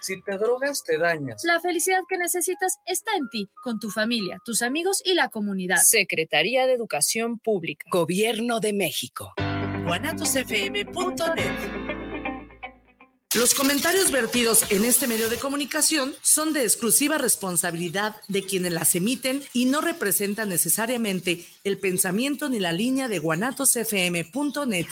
[0.00, 1.42] Si te drogas, te dañas.
[1.44, 5.78] La felicidad que necesitas está en ti, con tu familia, tus amigos y la comunidad.
[5.82, 7.86] Secretaría de Educación Pública.
[7.90, 9.34] Gobierno de México.
[13.32, 18.94] Los comentarios vertidos en este medio de comunicación son de exclusiva responsabilidad de quienes las
[18.96, 24.86] emiten y no representan necesariamente el pensamiento ni la línea de guanatosfm.net.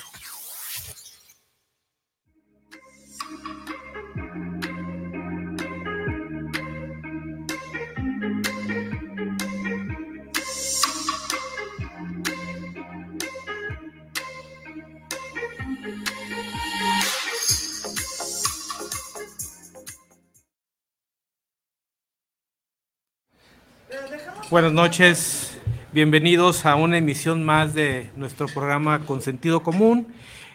[24.50, 25.58] Buenas noches,
[25.92, 30.08] bienvenidos a una emisión más de nuestro programa Con Sentido Común.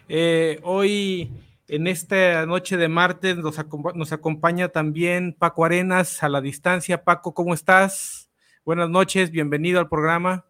[0.10, 1.32] Eh, hoy,
[1.68, 3.56] en esta noche de martes, nos,
[3.94, 7.04] nos, acompaña también Paco Arenas a la distancia.
[7.04, 8.30] Paco, ¿cómo estás?
[8.66, 10.44] Buenas noches, bienvenido al programa.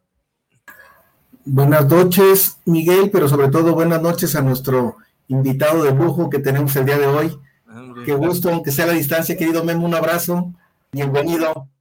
[1.44, 4.96] Buenas noches, Miguel, pero sobre todo buenas noches a nuestro
[5.28, 7.38] invitado de lujo que tenemos el día de hoy.
[8.06, 10.54] Qué gusto, aunque sea a la distancia, querido Memo, un abrazo.
[10.94, 11.73] Bienvenido.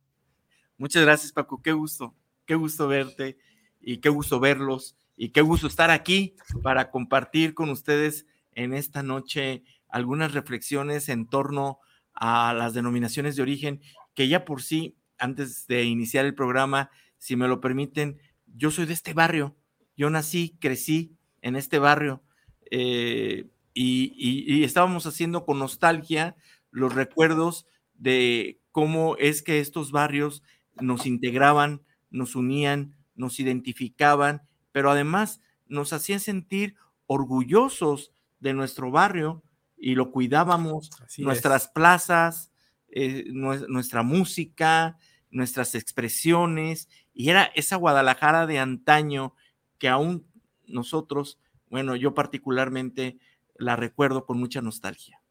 [0.79, 1.63] Muchas gracias, Paco.
[1.63, 2.15] Qué gusto,
[2.47, 3.39] qué gusto verte
[3.81, 9.03] y qué gusto verlos y qué gusto estar aquí para compartir con ustedes en esta
[9.03, 11.79] noche algunas reflexiones en torno
[12.15, 13.81] a las denominaciones de origen
[14.15, 18.87] que ya por sí, antes de iniciar el programa, si me lo permiten, yo soy
[18.87, 19.57] de este barrio,
[19.97, 22.23] yo nací, crecí en este barrio
[22.71, 26.37] eh, y, y estábamos haciendo con nostalgia
[26.71, 30.43] los recuerdos de cómo es que estos barrios
[30.81, 34.43] nos integraban, nos unían, nos identificaban,
[34.73, 39.43] pero además nos hacían sentir orgullosos de nuestro barrio
[39.77, 42.53] y lo cuidábamos, nuestras plazas,
[42.89, 44.97] eh, nuestra música,
[45.31, 49.35] nuestras expresiones, y era esa Guadalajara de antaño
[49.79, 50.27] que aún
[50.67, 51.39] nosotros,
[51.71, 53.19] bueno, yo particularmente
[53.57, 55.22] la recuerdo con mucha nostalgia.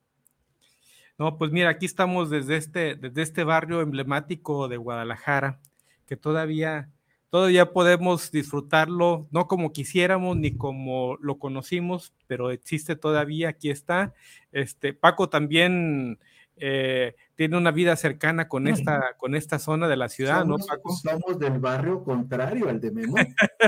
[1.21, 5.59] No, pues mira, aquí estamos desde este, desde este barrio emblemático de Guadalajara,
[6.07, 6.89] que todavía,
[7.29, 14.15] todavía podemos disfrutarlo, no como quisiéramos ni como lo conocimos, pero existe todavía, aquí está.
[14.51, 16.17] Este, Paco también
[16.55, 20.91] eh, tiene una vida cercana con esta, con esta zona de la ciudad, ¿no, Paco?
[20.95, 23.17] Somos del barrio contrario al de Memo.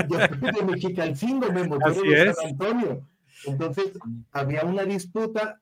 [0.08, 2.34] Yo soy de Mexicalcingo, Memo, Así es.
[2.34, 3.06] San Antonio.
[3.46, 3.92] Entonces,
[4.32, 5.60] había una disputa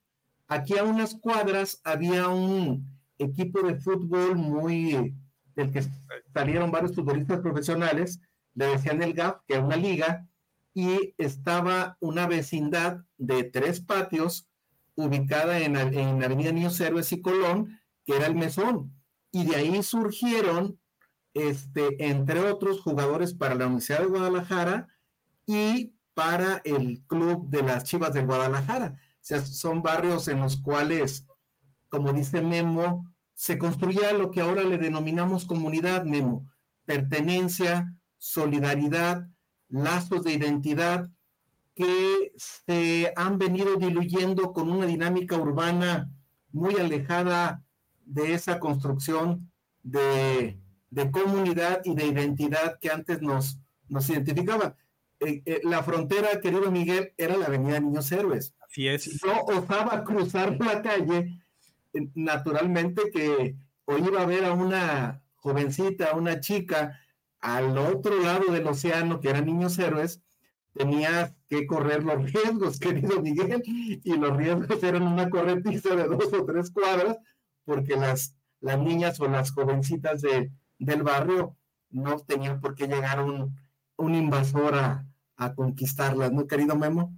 [0.53, 2.87] Aquí a unas cuadras había un
[3.17, 5.15] equipo de fútbol muy
[5.55, 5.83] del que
[6.35, 8.21] salieron varios futbolistas profesionales,
[8.55, 10.29] le decían el GAP, que era una liga,
[10.75, 14.47] y estaba una vecindad de tres patios
[14.95, 18.93] ubicada en, en Avenida Niños Héroes y Colón, que era el Mesón.
[19.31, 20.79] Y de ahí surgieron,
[21.33, 24.89] este, entre otros, jugadores para la Universidad de Guadalajara
[25.47, 31.27] y para el Club de las Chivas de Guadalajara son barrios en los cuales,
[31.89, 36.49] como dice Memo, se construía lo que ahora le denominamos comunidad, Memo,
[36.85, 39.29] pertenencia, solidaridad,
[39.69, 41.11] lazos de identidad
[41.75, 46.11] que se han venido diluyendo con una dinámica urbana
[46.53, 47.65] muy alejada
[48.05, 49.51] de esa construcción
[49.83, 50.59] de,
[51.11, 54.77] comunidad y de identidad que antes nos, nos identificaba.
[55.21, 58.55] Eh, eh, la frontera, querido Miguel, era la Avenida Niños Héroes.
[58.73, 59.03] Así es.
[59.03, 61.39] Si yo osaba cruzar la calle,
[62.15, 66.99] naturalmente que hoy iba a ver a una jovencita, una chica,
[67.41, 70.23] al otro lado del océano, que eran Niños Héroes,
[70.73, 76.33] tenía que correr los riesgos, querido Miguel, y los riesgos eran una corretiza de dos
[76.33, 77.19] o tres cuadras,
[77.67, 81.59] porque las, las niñas o las jovencitas de, del barrio
[81.91, 83.55] no tenían por qué llegar un,
[83.97, 85.07] un invasor a,
[85.37, 87.13] a conquistarlas, ¿no, querido Memo?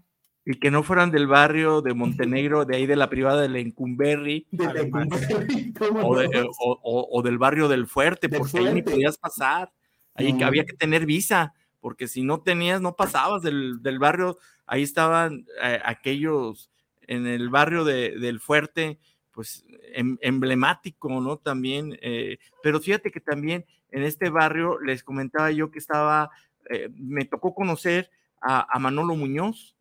[0.47, 4.47] Y que no fueran del barrio de Montenegro, de ahí de la privada de Lencumberri,
[6.03, 9.73] o, del barrio del Fuerte, porque ahí ni podías pasar.
[10.14, 14.38] Ahí había que tener visa, porque si no tenías, no pasabas del, barrio.
[14.67, 16.70] Ahí estaban eh, aquellos
[17.06, 18.99] en el barrio del Fuerte,
[19.32, 21.38] pues em, emblemático, ¿no?
[21.38, 26.31] También, eh, pero fíjate que también en este barrio les comentaba yo que estaba
[26.70, 29.74] eh, me tocó conocer a, Manolo Muñoz,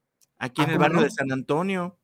[0.44, 1.98] aquí en ah, el barrio de San Antonio,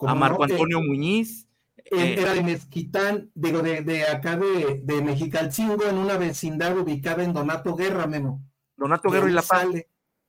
[0.00, 1.46] a Marco Antonio Muñiz.
[1.76, 7.32] Eh, era de Mezquitán, digo, de, acá de, de Mexicalcingo, en una vecindad ubicada en
[7.32, 8.42] Donato Guerra, Memo.
[8.76, 9.66] Donato Guerra y La Paz.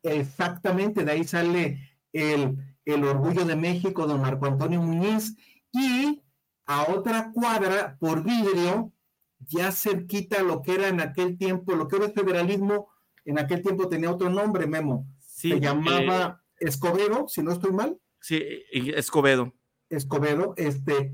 [0.03, 1.79] exactamente, de ahí sale
[2.13, 5.35] el, el orgullo de México, don Marco Antonio Muñiz,
[5.71, 6.21] y
[6.67, 8.91] a otra cuadra por vidrio,
[9.39, 12.89] ya cerquita lo que era en aquel tiempo, lo que era el federalismo,
[13.23, 15.07] en aquel tiempo tenía otro nombre, Memo.
[15.19, 17.97] Sí, Se llamaba Escobedo, si no estoy mal.
[18.19, 18.41] Sí,
[18.71, 19.53] Escobedo.
[19.89, 21.13] Escobedo, este,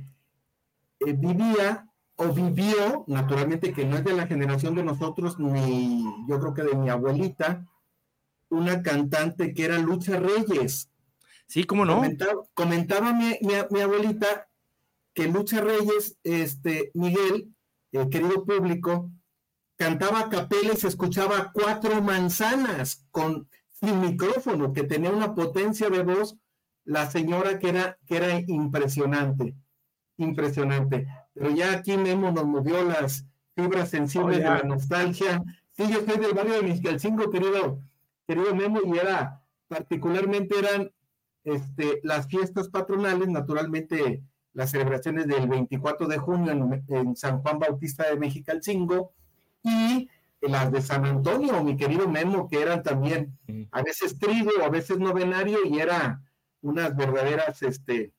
[0.99, 6.39] eh, vivía o vivió, naturalmente que no es de la generación de nosotros, ni yo
[6.39, 7.67] creo que de mi abuelita,
[8.49, 10.89] una cantante que era Lucha Reyes.
[11.47, 11.95] Sí, cómo no.
[11.95, 14.47] Comentaba, comentaba mi, mi, mi, abuelita
[15.13, 17.53] que Lucha Reyes, este, Miguel,
[17.91, 19.11] el querido público,
[19.75, 23.49] cantaba a capela y se escuchaba cuatro manzanas con
[23.81, 26.37] sin micrófono, que tenía una potencia de voz,
[26.85, 29.55] la señora que era, que era impresionante,
[30.17, 31.07] impresionante.
[31.33, 33.25] Pero ya aquí Memo nos movió las
[33.55, 35.43] fibras sensibles oh, de la nostalgia.
[35.71, 37.81] Sí, yo soy del barrio de Mixcalcingo, querido,
[38.27, 40.91] querido Memo, y era, particularmente eran
[41.43, 44.21] este, las fiestas patronales, naturalmente
[44.53, 49.13] las celebraciones del 24 de junio en, en San Juan Bautista de Mexicalcingo
[49.63, 50.09] y
[50.49, 53.37] las de San Antonio, mi querido Memo, que eran también
[53.71, 56.25] a veces trigo, a veces novenario, y eran
[56.61, 58.13] unas verdaderas este,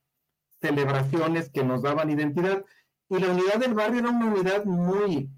[0.61, 2.65] celebraciones que nos daban identidad.
[3.09, 5.31] Y la unidad del barrio era una unidad muy,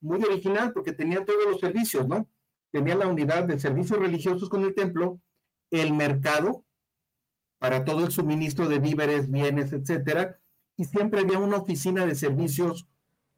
[0.00, 2.28] muy original porque tenía todos los servicios, ¿no?
[2.70, 5.20] Tenía la unidad de servicios religiosos con el templo,
[5.70, 6.64] el mercado
[7.58, 10.38] para todo el suministro de víveres, bienes, etcétera,
[10.76, 12.86] y siempre había una oficina de servicios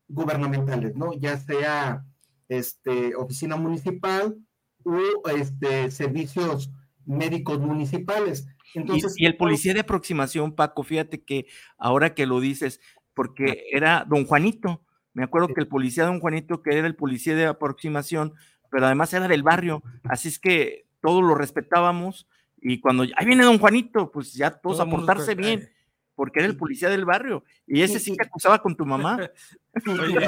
[0.09, 1.15] gubernamentales, ¿no?
[1.15, 2.05] Ya sea
[2.51, 4.37] este, oficina municipal
[4.85, 6.71] o este, servicios
[7.07, 8.47] médicos municipales.
[8.75, 11.47] Entonces, y, y, el policía de aproximación, Paco, fíjate que
[11.79, 12.81] ahora que lo dices,
[13.15, 14.83] porque era don Juanito,
[15.13, 18.35] me acuerdo que el policía don Juanito, que era el policía de aproximación,
[18.71, 22.29] pero además era del barrio, así es que todos lo respetábamos
[22.61, 25.71] y cuando ahí viene don Juanito, pues ya todos Todo a portarse bien
[26.21, 27.45] porque era el policía del barrio.
[27.67, 29.17] Y ese sí que acusaba con tu mamá.
[29.87, 30.19] Oye,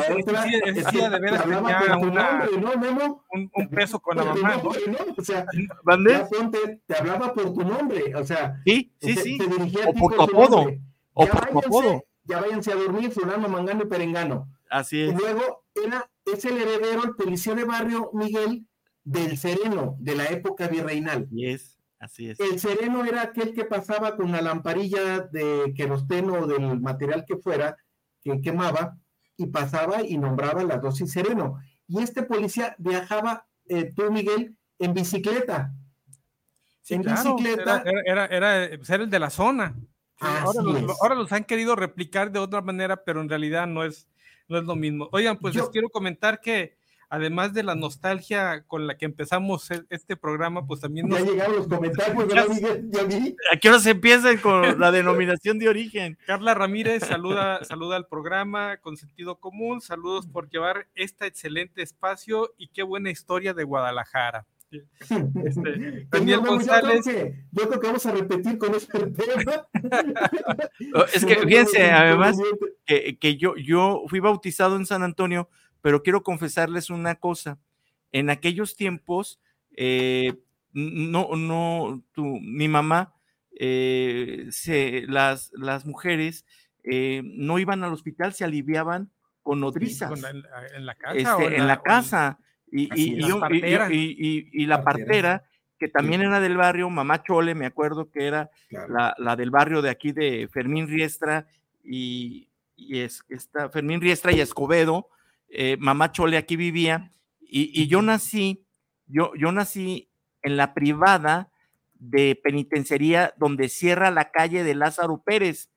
[0.65, 1.59] ese, sí, de veras tenía
[1.99, 4.57] una, no, un, un, peso con la mamá.
[4.57, 4.71] No,
[5.15, 9.37] o sea, te hablaba por tu nombre, o sea, sí, sí, sí.
[9.37, 10.67] Te dirigía o por tu apodo.
[11.13, 12.05] O ya por tu apodo.
[12.25, 14.49] Ya váyanse a dormir, fulano, mangano y perengano.
[14.71, 15.13] Así es.
[15.13, 18.67] Y luego era, es el heredero, el policía de barrio, Miguel,
[19.05, 21.29] del Sereno, de la época virreinal.
[21.31, 21.72] Y es.
[22.03, 22.41] Así es.
[22.41, 27.37] El sereno era aquel que pasaba con la lamparilla de querosteno o del material que
[27.37, 27.77] fuera,
[28.21, 28.99] que quemaba,
[29.37, 31.61] y pasaba y nombraba la dosis sereno.
[31.87, 35.73] Y este policía viajaba, eh, tú, Miguel, en bicicleta.
[36.81, 37.85] Sí, en claro, bicicleta.
[37.87, 39.77] Era, era, era, era, el de la zona.
[40.19, 44.09] Ahora los, ahora los, han querido replicar de otra manera, pero en realidad no es,
[44.49, 45.09] no es lo mismo.
[45.13, 46.77] Oigan, pues Yo, les quiero comentar que
[47.13, 51.09] además de la nostalgia con la que empezamos e, este programa, pues también...
[51.09, 51.19] Nos...
[51.19, 52.89] Ya llegaron los comentarios, ¿verdad, Miguel?
[52.91, 53.37] ¿Ya vi?
[53.53, 56.17] ¿A qué hora se empieza con la denominación de origen?
[56.27, 62.55] Carla Ramírez saluda, saluda al programa con sentido común, saludos por llevar este excelente espacio
[62.57, 64.47] y qué buena historia de Guadalajara.
[65.45, 67.05] Este, Daniel no, no, González.
[67.05, 69.69] Yo creo, que, yo creo, que, vamos a repetir con este tema.
[71.13, 72.39] es que fíjense, además,
[72.87, 75.51] que, que yo, yo fui bautizado en San Antonio
[75.83, 77.59] pero quiero confesarles una cosa.
[78.13, 79.41] En aquellos tiempos,
[79.77, 80.35] eh,
[80.73, 83.15] no, no, tu, mi mamá,
[83.59, 86.47] eh, se, las, las mujeres
[86.85, 89.11] eh, no iban al hospital, se aliviaban
[89.43, 90.11] con nodrizas.
[90.25, 90.43] ¿En,
[90.77, 91.17] en la casa?
[91.17, 92.39] Este, en, la, la, casa.
[92.71, 95.45] Y, y, y, y, y, la partera,
[95.79, 98.95] que también era del barrio, mamá Chole, me acuerdo que era claro.
[98.95, 101.47] la, la, del barrio de aquí de Fermín Riestra
[101.85, 102.49] y,
[102.79, 105.09] es, esta, Fermín Riestra y Escobedo,
[105.55, 108.65] eh, mamá Chole aquí vivía, y, y, yo nací,
[109.07, 110.09] yo, yo nací
[110.43, 111.51] en la privada
[111.93, 115.69] de penitenciaría donde cierra la calle de Lázaro Pérez,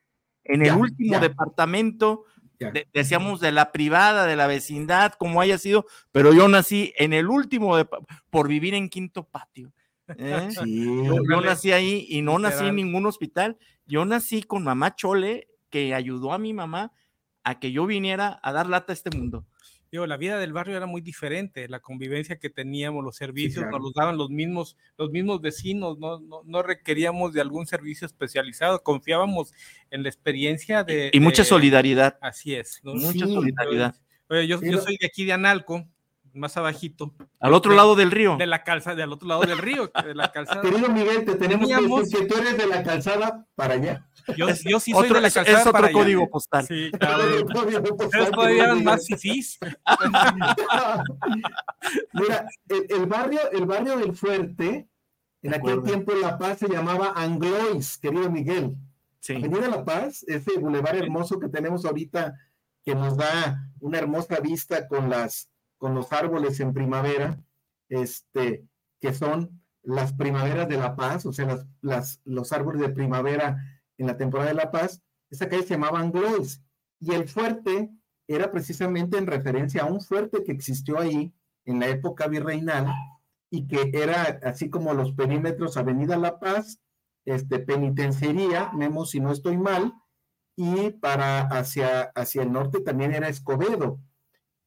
[0.46, 1.20] en el ya, último ya.
[1.20, 2.24] departamento,
[2.58, 7.12] de, decíamos de la privada, de la vecindad, como haya sido, pero yo nací en
[7.12, 7.86] el último, de,
[8.29, 9.74] por vivir en quinto patio.
[10.17, 10.50] ¿eh?
[10.63, 14.96] Sí, yo, yo, nací ahí y no nací en ningún hospital, yo nací con mamá
[14.96, 16.94] Chole, que ayudó a mi mamá
[17.44, 19.46] a que yo viniera a dar lata a este mundo
[19.96, 23.60] digo, la vida del barrio era muy diferente, la convivencia que teníamos, los servicios, sí,
[23.62, 23.78] claro.
[23.78, 28.06] nos los daban los mismos, los mismos vecinos, no, no, no, requeríamos de algún servicio
[28.06, 29.54] especializado, confiábamos
[29.92, 31.10] en la experiencia de...
[31.14, 32.18] Y, mucha de, solidaridad.
[32.22, 32.82] Así es.
[32.84, 32.94] ¿no?
[32.94, 33.96] Mucha sí, solidaridad.
[34.28, 35.88] Oye, yo, yo, soy de aquí de Analco,
[36.36, 37.13] más abajito.
[37.39, 38.38] Al otro de, lado del río.
[38.38, 40.62] De la calzada, del otro lado del río, de la calzada.
[40.62, 42.01] Querido Miguel, te tenemos Teníamos...
[42.01, 44.08] que decir que tú eres de la calzada para allá.
[44.36, 46.32] Yo, yo sí soy otro, de la calzada es otro para código allá.
[46.32, 46.65] postal.
[46.65, 47.24] Sí, claro.
[47.46, 49.60] Ustedes todavía eran más fifís.
[52.13, 54.88] Mira, el, el, barrio, el barrio del Fuerte,
[55.42, 58.75] en aquel tiempo en La Paz se llamaba Anglois, querido Miguel.
[59.20, 59.36] Sí.
[59.36, 62.34] Avenida La Paz, ese bulevar hermoso que tenemos ahorita,
[62.84, 65.50] que nos da una hermosa vista con las,
[65.86, 67.39] con los árboles en primavera,
[67.89, 68.65] este,
[69.00, 73.63] que son las primaveras de La Paz, o sea, las, las, los árboles de primavera
[74.00, 76.63] en la temporada de La Paz, esa calle se llamaba Anglois,
[77.00, 77.92] y el fuerte
[78.27, 81.32] era precisamente en referencia a un fuerte que existió ahí
[81.65, 82.92] en la época virreinal
[83.51, 86.80] y que era así como los perímetros Avenida La Paz,
[87.25, 89.94] este, penitenciaría, Memo, si no estoy mal,
[90.56, 94.00] y para hacia, hacia el norte también era Escobedo,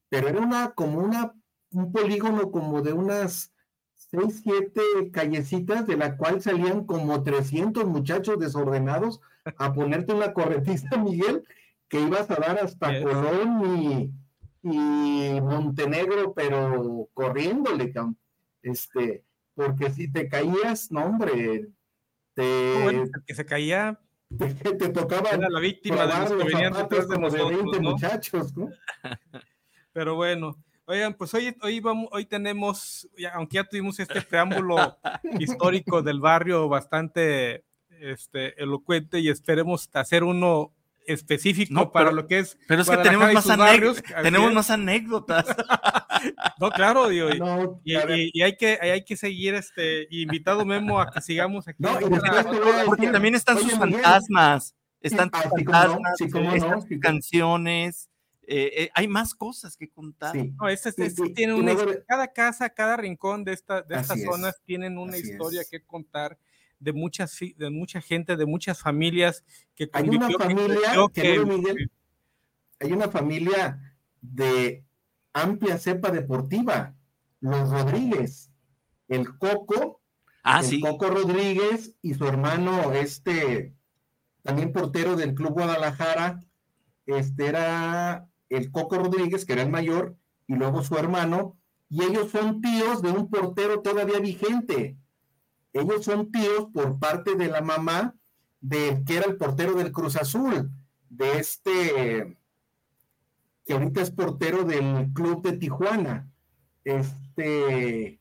[0.09, 1.33] pero era una como una,
[1.71, 3.53] un polígono como de unas
[3.93, 9.21] seis, siete callecitas, de la cual salían como 300 muchachos desordenados
[9.57, 11.43] a ponerte una corretista, Miguel,
[11.87, 13.03] que ibas a dar hasta Yes.
[13.03, 14.11] Colón y,
[14.63, 17.93] y Montenegro, pero corriéndole,
[18.61, 19.23] este,
[19.53, 21.69] porque si te caías, no, hombre,
[22.33, 23.99] te, Bueno, que se caía
[24.37, 27.91] te, te tocaba era la víctima de los los de de nosotros, 20 ¿no?
[27.91, 28.69] muchachos, ¿no?
[29.93, 30.55] Pero bueno,
[30.85, 34.97] oigan, pues hoy, hoy, vamos, hoy tenemos, ya- aunque ya tuvimos este preámbulo
[35.39, 40.73] histórico del barrio bastante este, elocuente y esperemos hacer uno
[41.05, 42.57] específico No, para pero- lo que es.
[42.67, 45.45] Pero es que tenemos más, barrios, tenemos más anécdotas.
[46.59, 51.09] No, claro, digo, y, No, y- hay, que, hay que seguir este invitado Memo a
[51.09, 51.81] que sigamos aquí.
[51.81, 52.43] No, otra-
[52.85, 56.71] Porque también están oye, sus Miguel, fantasmas, están ah, sí, no, fantasmas, sí, cómo están
[56.71, 58.09] no, sus sí, canciones,
[58.51, 60.31] eh, eh, hay más cosas que contar.
[60.33, 60.53] sí.
[60.59, 60.73] No, Y-
[61.27, 64.59] y- tiene y una luego- his- cada casa, cada rincón de, esta, de estas zonas
[64.65, 65.69] tienen una así historia es.
[65.69, 66.37] que contar
[66.79, 69.43] de muchas, de mucha gente, de muchas familias
[69.75, 71.91] que Hay una que familia, que- Miguel,
[72.79, 74.83] hay una familia de
[75.33, 76.95] amplia cepa deportiva,
[77.41, 78.49] los Rodríguez,
[79.09, 80.01] el Coco,
[80.43, 83.73] Ah, el sí, Coco Rodríguez y su hermano, este,
[84.41, 86.39] también portero del Club Guadalajara,
[87.05, 90.15] este era el Coco Rodríguez, que era el mayor,
[90.47, 91.55] y luego su hermano,
[91.89, 94.97] y ellos son tíos de un portero todavía vigente.
[95.73, 98.15] Ellos son tíos por parte de la mamá
[98.61, 100.71] del que era el portero del Cruz Azul,
[101.09, 102.37] de este,
[103.65, 106.27] que ahorita es portero del club de Tijuana.
[106.83, 108.19] Este,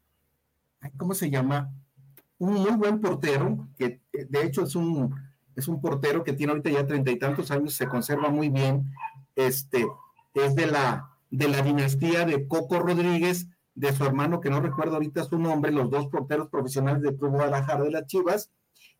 [0.96, 1.72] ¿cómo se llama?
[2.38, 5.14] Un muy buen portero, que eh, de hecho es un,
[5.56, 8.92] es un portero que tiene ahorita ya treinta y tantos años, se conserva muy bien.
[9.34, 9.86] Este,
[10.34, 14.94] es de la, de la dinastía de Coco Rodríguez, de su hermano, que no recuerdo
[14.94, 18.50] ahorita su nombre, los dos porteros profesionales del Club Guadalajara de las Chivas,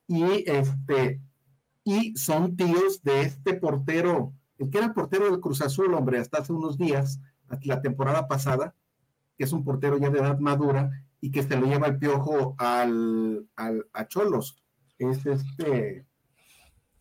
[0.06, 1.20] y este,
[1.84, 6.38] y son tíos de este portero, el que era portero del Cruz Azul, hombre, hasta
[6.38, 7.20] hace unos días,
[7.62, 8.74] la temporada pasada,
[9.36, 12.54] que es un portero ya de edad madura y que se lo lleva el piojo
[12.58, 14.62] al, al a Cholos.
[14.98, 16.04] Es este.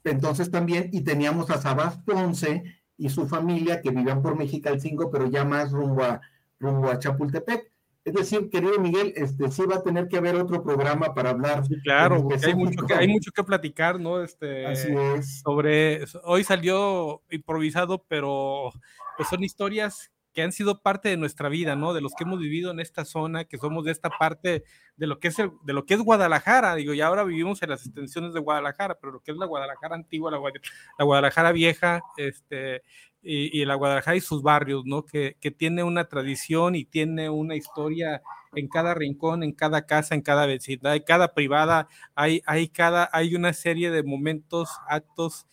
[0.04, 2.64] Entonces también, y teníamos a Sabás Ponce
[2.98, 6.22] y su familia que vivían por Mexicalcingo, pero ya más rumbo a,
[6.60, 7.72] rumbo a Chapultepec.
[8.04, 11.66] Es decir, querido Miguel, este sí va a tener que haber otro programa para hablar.
[11.66, 14.24] Sí, claro, porque hay mucho, que, hay mucho que platicar, ¿no?
[14.24, 15.42] Este, Así es.
[15.42, 18.72] sobre hoy salió improvisado, pero
[19.18, 21.96] pues son historias que han sido parte de nuestra vida, ¿no?
[21.96, 24.64] De los que hemos vivido en esta zona, que somos de esta parte
[24.96, 27.84] de lo que es de lo que es Guadalajara, digo, y ahora vivimos en las
[27.84, 32.84] extensiones de Guadalajara, pero lo que es la Guadalajara antigua, la Guadalajara vieja, este
[33.24, 35.06] y, y la Guadalajara y sus barrios, ¿no?
[35.06, 38.22] Que, que tiene una tradición y tiene una historia
[38.54, 43.10] en cada rincón, en cada casa, en cada vecindad, en cada privada, hay, hay, cada,
[43.12, 45.48] hay una serie de momentos, actos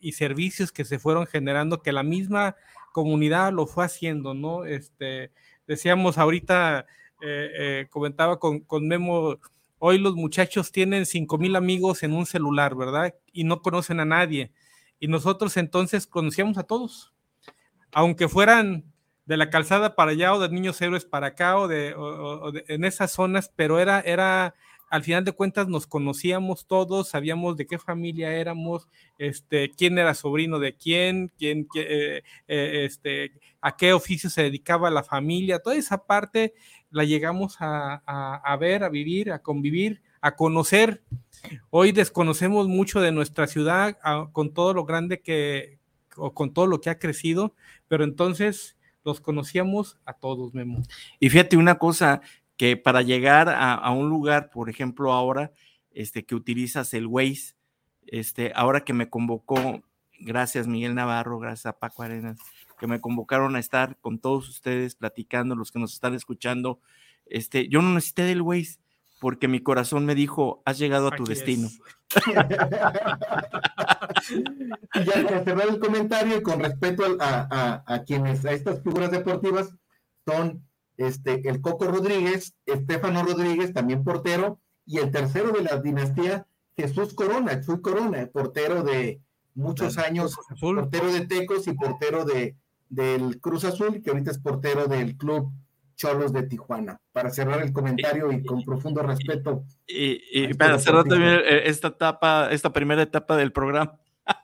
[0.00, 2.54] y servicios que se fueron generando que la misma
[2.92, 4.64] comunidad lo fue haciendo, ¿no?
[4.64, 5.30] Este,
[5.66, 6.86] decíamos ahorita,
[7.20, 9.38] eh, eh, comentaba con, con Memo,
[9.78, 13.14] hoy los muchachos tienen cinco mil amigos en un celular, ¿verdad?
[13.32, 14.52] Y no conocen a nadie.
[15.00, 17.12] Y nosotros entonces conocíamos a todos,
[17.92, 18.84] aunque fueran
[19.26, 22.84] de la calzada para allá o de niños héroes para acá o- o de- en
[22.84, 24.54] esas zonas, pero era, era,
[24.90, 30.14] al final de cuentas nos conocíamos todos, sabíamos de qué familia éramos, este, quién era
[30.14, 35.58] sobrino de quién, quién, qué- eh, eh, este, a qué oficio se dedicaba la familia,
[35.58, 36.54] toda esa parte
[36.90, 41.02] la llegamos a, a- ver, a vivir, a convivir, a conocer.
[41.70, 45.78] Hoy desconocemos mucho de nuestra ciudad a- con todo lo grande que,
[46.16, 47.54] o con todo lo que ha crecido,
[47.88, 50.82] pero entonces los conocíamos a todos, Memo.
[51.20, 52.20] Y fíjate una cosa,
[52.58, 55.52] que para llegar a, a un lugar, por ejemplo, ahora,
[55.92, 57.54] este, que utilizas el Waze,
[58.06, 59.82] este, ahora que me convocó,
[60.20, 62.38] gracias Miguel Navarro, gracias a Paco Arenas,
[62.78, 66.80] que me convocaron a estar con todos ustedes platicando, los que nos están escuchando,
[67.26, 68.80] este, yo no necesité del Waze,
[69.20, 71.68] porque mi corazón me dijo, has llegado a tu Aquí destino.
[71.68, 71.80] es.
[74.94, 79.10] y ya para cerrar el comentario y con respeto a, a, quienes, a estas figuras
[79.10, 79.74] deportivas,
[80.24, 80.67] son
[80.98, 87.14] este, el Coco Rodríguez, Estefano Rodríguez, también portero, y el tercero de la dinastía, Jesús
[87.14, 89.20] Corona, Chuy Corona, portero de
[89.54, 92.56] muchos años, portero de Tecos y portero de,
[92.88, 95.52] del Cruz Azul, que ahorita es portero del club
[95.96, 97.00] Cholos de Tijuana.
[97.12, 99.64] Para cerrar el comentario y con profundo respeto.
[99.86, 103.98] Y, este para cerrar también eh, esta etapa, esta primera etapa del programa.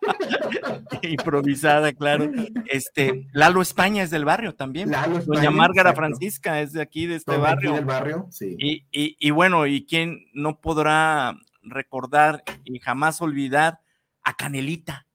[1.02, 2.30] improvisada, claro.
[2.66, 4.90] Este, Lalo España es del barrio también.
[5.26, 7.74] Doña Márgara Francisca es de aquí, de este barrio.
[7.74, 8.56] Del barrio sí.
[8.58, 13.80] y, y, y, bueno, ¿y quién no podrá recordar y jamás olvidar
[14.22, 15.06] a Canelita?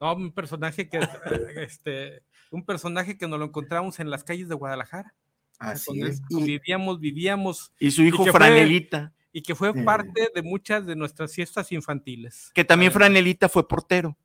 [0.00, 1.00] No, un personaje que
[1.56, 5.14] este, un personaje que nos lo encontramos en las calles de Guadalajara.
[5.58, 6.20] Así es.
[6.28, 7.72] Y, vivíamos, vivíamos.
[7.78, 9.12] Y su hijo Franelita.
[9.36, 12.50] Y que fue parte de muchas de nuestras fiestas infantiles.
[12.54, 14.16] Que también Franelita fue portero.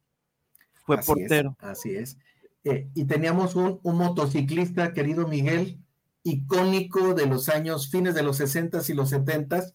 [0.85, 1.57] Fue portero.
[1.59, 2.17] así es.
[2.63, 5.83] Eh, y teníamos un, un, motociclista, querido Miguel,
[6.23, 9.73] icónico de los años, fines de los 60 y los 70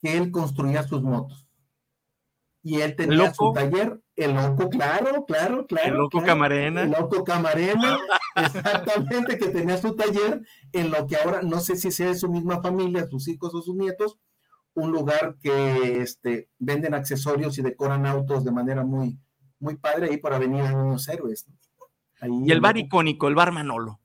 [0.00, 1.48] que él construía sus motos.
[2.62, 5.88] Y él tenía su taller, el loco, claro, claro, claro.
[5.88, 6.82] El loco Camarena.
[6.82, 7.98] El loco Camarena,
[8.36, 12.30] exactamente, que tenía su taller en lo que ahora, no sé si sea de su
[12.30, 14.16] misma familia, sus hijos o sus nietos,
[14.76, 19.18] un lugar que este, venden accesorios y decoran autos de manera muy,
[19.58, 21.46] muy padre ahí para venir a Niños Héroes.
[22.22, 23.98] y el bar icónico, el bar Manolo.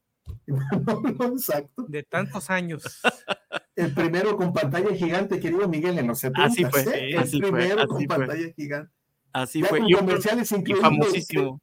[0.47, 1.85] exacto.
[1.87, 2.83] De tantos años.
[3.75, 6.43] El primero con pantalla gigante, querido Miguel, en los 70.
[6.43, 6.81] Así fue.
[6.81, 7.15] ¿eh?
[7.15, 8.93] el primero con pantalla gigante.
[9.31, 9.79] Así fue.
[9.87, 10.81] y comerciales incluidos.
[10.81, 11.61] famosísimo.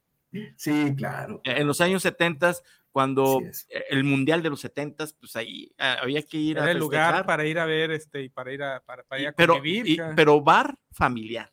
[0.57, 1.39] Sí, claro.
[1.43, 2.55] En los años 70,
[2.91, 3.41] cuando
[3.89, 7.25] el mundial de los 70, pues ahí ah, había que ir Era a el lugar
[7.25, 9.61] para ir a ver este y para ir a para, ir a pero,
[10.15, 11.51] pero bar familiar.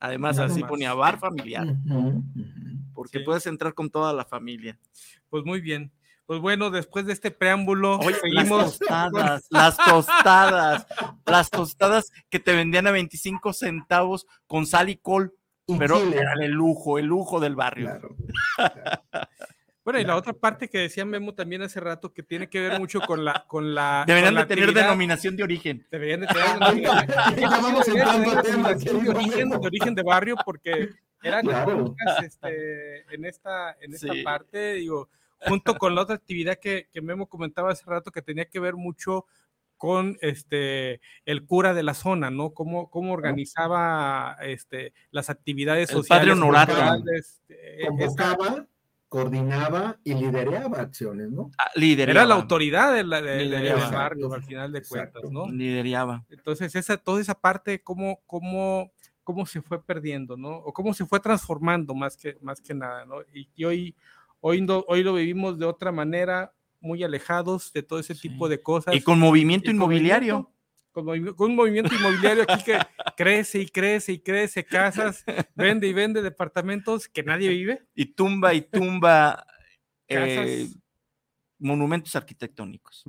[0.00, 1.76] Además, así ponía bar familiar.
[2.92, 4.78] Porque puedes entrar con toda la familia.
[5.28, 5.92] Pues muy bien.
[6.26, 8.48] Pues bueno, después de este preámbulo, seguimos.
[8.48, 10.86] Las tostadas, las tostadas,
[11.26, 15.34] las tostadas que te vendían a 25 centavos con sal y col,
[15.78, 18.16] pero era el lujo, el lujo del barrio.
[19.84, 22.78] Bueno, y la otra parte que decía Memo también hace rato que tiene que ver
[22.78, 25.86] mucho con la con la deberían de tener denominación de origen.
[25.90, 26.48] Deberían de tener
[27.34, 30.90] denominación de origen, de origen de barrio porque
[31.22, 31.46] eran
[32.24, 35.08] este, en esta en esta parte digo
[35.46, 38.74] junto con la otra actividad que, que Memo comentaba hace rato que tenía que ver
[38.74, 39.26] mucho
[39.82, 42.54] con este el cura de la zona, ¿no?
[42.54, 46.28] Cómo, cómo organizaba este, las actividades el sociales.
[46.28, 47.04] Padre honorario.
[47.12, 48.66] Este, Convocaba,
[49.12, 51.50] coordinaba y lideraba acciones, ¿no?
[51.58, 52.20] Ah, lideraba.
[52.20, 55.50] Era la autoridad de la, del barrio, al final de cuentas, ¿no?
[55.50, 56.24] Lideraba.
[56.30, 58.90] Entonces, esa, toda esa parte, cómo, cómo,
[59.22, 60.56] cómo se fue perdiendo, ¿no?
[60.56, 63.16] O cómo se fue transformando más que, más que nada, ¿no?
[63.34, 63.96] Y, y hoy
[64.44, 68.92] Hoy, hoy lo vivimos de otra manera, muy alejados de todo ese tipo de cosas.
[68.92, 70.51] Y con movimiento inmobiliario.
[70.92, 72.78] Con, un movimiento inmobiliario aquí que
[73.16, 75.24] crece y crece y crece, casas,
[75.54, 77.86] vende y vende departamentos que nadie vive.
[77.94, 79.44] Y tumba y tumba
[80.08, 80.68] eh,
[81.58, 83.04] monumentos arquitectónicos.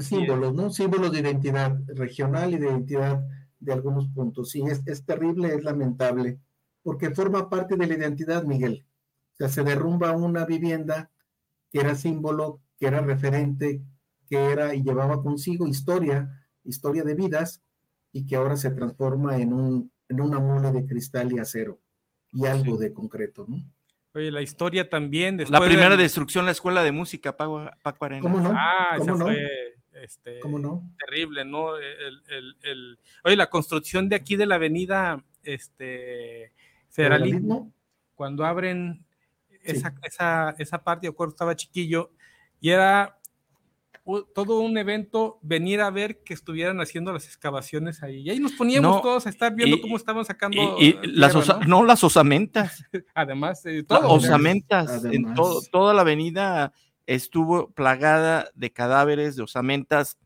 [0.00, 0.70] símbolos, ¿no?
[0.70, 3.24] Símbolos de identidad regional y de identidad
[3.58, 4.50] de algunos puntos.
[4.50, 6.38] Sí, es, es terrible, es lamentable,
[6.82, 8.84] porque forma parte de la identidad, Miguel
[9.40, 11.10] sea, se derrumba una vivienda
[11.70, 13.82] que era símbolo, que era referente,
[14.28, 17.62] que era y llevaba consigo historia, historia de vidas,
[18.12, 21.78] y que ahora se transforma en, un, en una mole de cristal y acero
[22.32, 23.62] y algo de concreto, ¿no?
[24.12, 25.38] Oye, la historia también.
[25.48, 28.22] La primera destrucción, la escuela de música, Paco, Paco Arena.
[28.22, 28.52] ¿Cómo no?
[28.52, 29.26] Ah, ¿Cómo no?
[29.26, 29.38] fue
[30.02, 30.90] este, ¿Cómo no?
[30.98, 31.76] terrible, ¿no?
[31.76, 36.52] El, el, el, oye, la construcción de aquí de la avenida este,
[36.88, 37.72] Federalismo,
[38.14, 39.04] cuando abren
[39.62, 42.10] esa, esa, esa parte, yo acuerdo, estaba chiquillo,
[42.60, 43.19] y era
[44.34, 48.20] todo un evento venir a ver que estuvieran haciendo las excavaciones ahí.
[48.20, 50.76] Y ahí nos poníamos todos a estar viendo cómo estaban sacando.
[50.78, 51.34] Y, las
[51.66, 51.84] ¿no?
[51.84, 52.84] las osamentas.
[53.14, 54.08] Además, de todo.
[54.08, 55.04] Osamentas.
[55.04, 56.72] En todo, toda la avenida
[57.06, 60.18] estuvo plagada de cadáveres, de osamentas,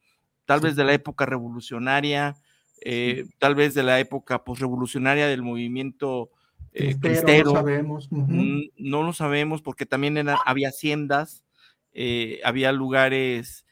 [0.45, 2.37] tal vez de la época revolucionaria,
[2.83, 6.31] eh, tal vez de la época posrevolucionaria del movimiento
[6.75, 6.97] eh,
[7.45, 8.09] no sabemos.
[8.11, 11.45] No lo sabemos porque también había haciendas,
[11.93, 13.64] eh, había lugares,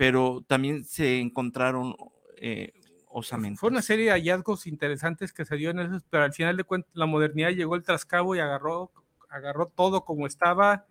[0.00, 1.94] pero también se encontraron
[2.38, 2.72] eh,
[3.10, 3.60] osamentos.
[3.60, 6.64] Fue una serie de hallazgos interesantes que se dio en eso, pero al final de
[6.64, 8.90] cuentas la modernidad llegó el trascabo y agarró,
[9.28, 10.86] agarró todo como estaba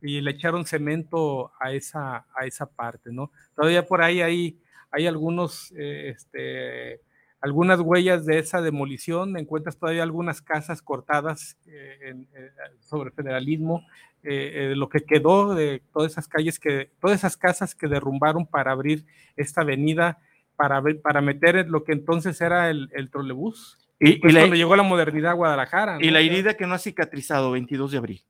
[0.00, 3.30] y le echaron cemento a esa, a esa parte, ¿no?
[3.54, 4.58] Todavía por ahí hay,
[4.90, 7.02] hay algunos, este,
[7.44, 13.86] algunas huellas de esa demolición, encuentras todavía algunas casas cortadas eh, eh, sobre federalismo,
[14.22, 18.72] eh, lo que quedó de todas esas calles, que, todas esas casas que derrumbaron para
[18.72, 19.04] abrir
[19.36, 20.16] esta avenida,
[20.56, 23.76] para, para meter lo que entonces era el, el trolebús.
[24.00, 25.98] Y, cuando llegó la modernidad a Guadalajara.
[26.00, 28.24] Y la herida que no ha cicatrizado, 22 de abril.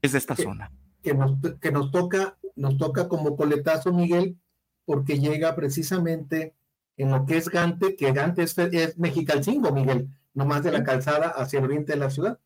[0.00, 0.70] Es de esta zona.
[1.02, 4.38] Que nos, que nos toca, nos toca como coletazo, Miguel,
[4.84, 6.54] porque llega precisamente
[6.98, 11.28] en lo que es Gante, que Gante es, es Mexicalcingo, Miguel, nomás de la calzada
[11.28, 12.38] hacia el oriente de la ciudad.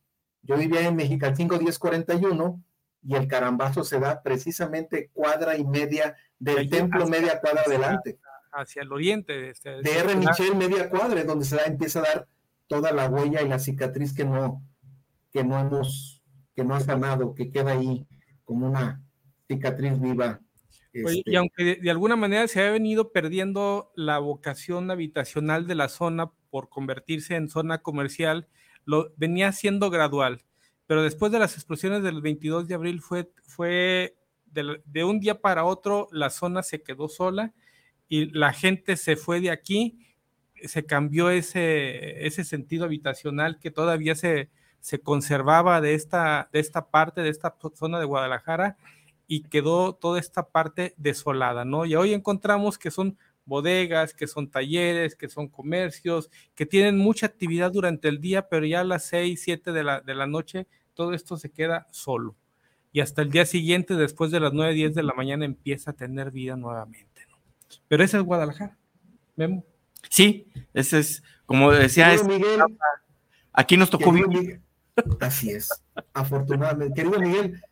[0.42, 2.62] Yo vivía en Mexicalcingo 1041
[3.02, 8.18] y el carambazo se da precisamente cuadra y media del templo, media cuadra adelante.
[8.52, 9.50] Hacia el oriente.
[9.50, 10.16] Este, de R.
[10.16, 12.28] Michel, media cuadra, donde se da, empieza a dar
[12.66, 14.62] toda la huella y la cicatriz que no,
[15.32, 16.22] que no hemos,
[16.54, 18.06] que no ha sanado, que queda ahí
[18.44, 19.00] como una
[19.48, 20.40] cicatriz viva
[20.92, 25.88] y este aunque de, alguna manera se ha venido perdiendo la vocación habitacional de la
[25.88, 28.48] zona por convertirse en zona comercial,
[28.84, 30.42] lo venía siendo gradual.
[30.86, 35.64] Pero después de las explosiones del 22 de abril fue, fue de, un día para
[35.64, 37.54] otro la zona se quedó sola
[38.08, 39.98] y la gente se fue de aquí,
[40.62, 44.50] se cambió ese, ese sentido habitacional que todavía se,
[44.80, 48.76] se conservaba de esta, de esta parte, de esta zona de Guadalajara
[49.26, 51.86] y quedó toda esta parte desolada, ¿no?
[51.86, 57.26] Y hoy encontramos que son bodegas, que son talleres, que son comercios, que tienen mucha
[57.26, 60.66] actividad durante el día, pero ya a las 6, 7 de la, de la noche
[60.94, 62.36] todo esto se queda solo.
[62.92, 65.94] Y hasta el día siguiente, después de las 9, 10 de la mañana, empieza a
[65.94, 67.38] tener vida nuevamente, ¿no?
[67.88, 68.76] Pero ese es Guadalajara,
[69.36, 69.64] Memo.
[70.10, 72.60] Sí, ese es, como decía, Miguel,
[73.52, 74.60] aquí nos tocó vivir.
[75.20, 75.70] Así es,
[76.12, 76.94] afortunadamente.
[76.94, 77.62] Querido Miguel,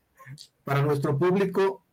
[0.65, 1.85] para nuestro público,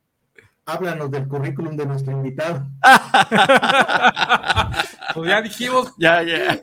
[0.65, 2.67] háblanos del currículum de nuestro invitado.
[5.13, 5.93] pues ya dijimos.
[5.97, 6.59] Ya, ya.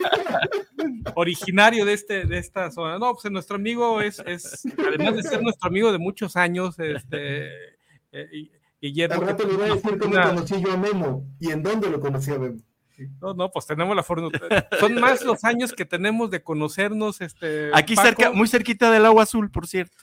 [1.15, 2.99] Originario de, este, de esta zona.
[2.99, 7.49] No, pues nuestro amigo es, es, además de ser nuestro amigo de muchos años, este.
[8.13, 9.23] Eh, Guillermo.
[9.23, 12.01] Al rato le voy a decir cómo conocí yo a Memo y en dónde lo
[12.01, 12.61] conocí a Memo.
[13.21, 14.29] No, no, pues tenemos la forma.
[14.79, 17.21] Son más los años que tenemos de conocernos.
[17.21, 19.97] Este, Aquí cerca, muy cerquita del agua azul, por cierto.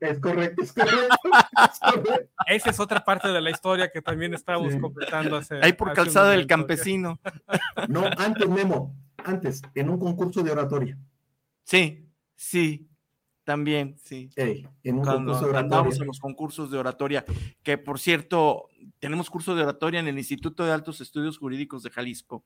[0.00, 1.16] Es correcto, es correcto,
[2.46, 5.58] Esa es otra parte de la historia que también estábamos completando hace.
[5.62, 7.18] Ahí por calzada del campesino.
[7.88, 10.98] No, antes, Memo, antes, en un concurso de oratoria.
[11.64, 12.88] Sí, sí,
[13.42, 14.30] también, sí.
[14.36, 17.24] en un Cuando concurso de en los concursos de oratoria,
[17.62, 18.68] que por cierto,
[19.00, 22.44] tenemos curso de oratoria en el Instituto de Altos Estudios Jurídicos de Jalisco.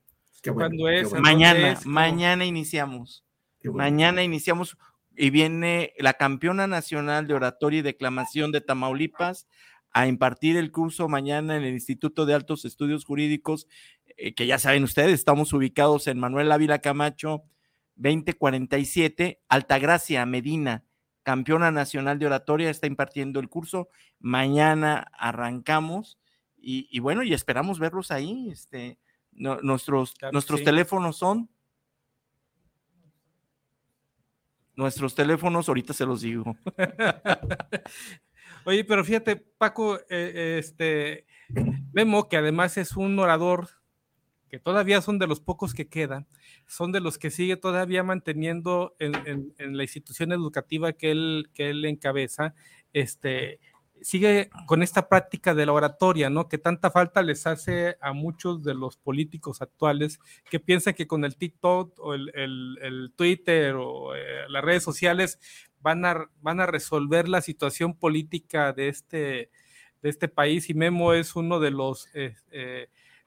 [0.51, 1.13] ¿Cuándo es?
[1.13, 3.23] Mañana, mañana iniciamos.
[3.63, 4.77] Mañana iniciamos
[5.15, 9.47] y viene la campeona nacional de oratoria y declamación de Tamaulipas
[9.91, 13.67] a impartir el curso mañana en el Instituto de Altos Estudios Jurídicos,
[14.17, 17.43] eh, que ya saben ustedes, estamos ubicados en Manuel Ávila Camacho
[17.95, 20.83] 2047, Altagracia Medina,
[21.21, 23.87] campeona nacional de oratoria, está impartiendo el curso.
[24.19, 26.17] Mañana arrancamos
[26.57, 28.49] y, bueno, y esperamos verlos ahí.
[28.49, 28.97] Este,
[29.31, 31.49] nuestros nuestros teléfonos son
[34.75, 36.55] Nuestros teléfonos, ahorita se los digo.
[38.65, 41.25] Oye, pero fíjate, Paco, eh, este,
[41.91, 43.69] Memo, que además es un orador,
[44.49, 46.27] que todavía son de los pocos que quedan,
[46.67, 51.71] son de los que sigue todavía manteniendo en, en la institución educativa que él, que
[51.71, 52.53] él encabeza,
[52.93, 53.59] este,
[54.01, 56.49] sigue con esta práctica de la oratoria, ¿no?
[56.49, 61.25] Que tanta falta les hace a muchos de los políticos actuales que piensan que con
[61.25, 65.39] el TikTok o el, Twitter o eh, las redes sociales
[65.81, 69.49] van a, van a resolver la situación política de este,
[70.01, 72.35] de este país y Memo es uno de los, eh,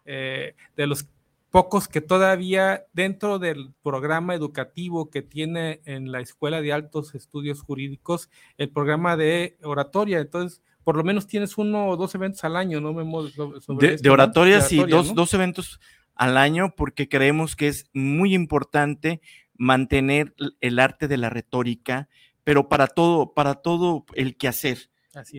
[0.05, 1.09] eh, de los
[1.57, 7.63] pocos que todavía dentro del programa educativo que tiene en la Escuela de Altos Estudios
[7.63, 10.19] Jurídicos, el programa de oratoria.
[10.19, 12.93] Entonces, por lo menos tienes uno o dos eventos al año, ¿no?
[12.93, 15.81] de, oratoria, sí, dos, dos eventos
[16.15, 19.23] al año porque creemos que es muy importante
[19.55, 22.11] mantener el arte de la retórica,
[22.45, 24.91] pero para todo, para todo el quehacer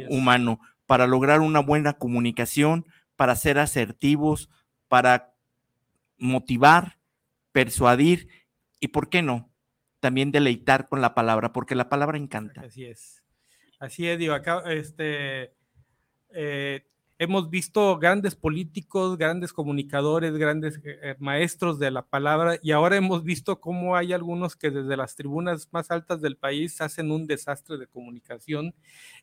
[0.10, 4.50] humano, para lograr una buena comunicación, para ser asertivos,
[4.88, 5.37] para
[6.18, 7.00] motivar,
[7.52, 8.30] persuadir
[8.80, 9.52] y, ¿por qué no?
[10.00, 12.62] También deleitar con la palabra, porque la palabra encanta.
[12.62, 13.24] Así es.
[13.80, 15.54] Así es, digo, acá este,
[16.30, 16.84] eh,
[17.20, 22.98] hemos visto grandes políticos, grandes comunicadores, grandes eh, eh, maestros de la palabra y ahora
[22.98, 27.28] hemos visto cómo hay algunos que desde las tribunas más altas del país hacen un
[27.28, 28.74] desastre de comunicación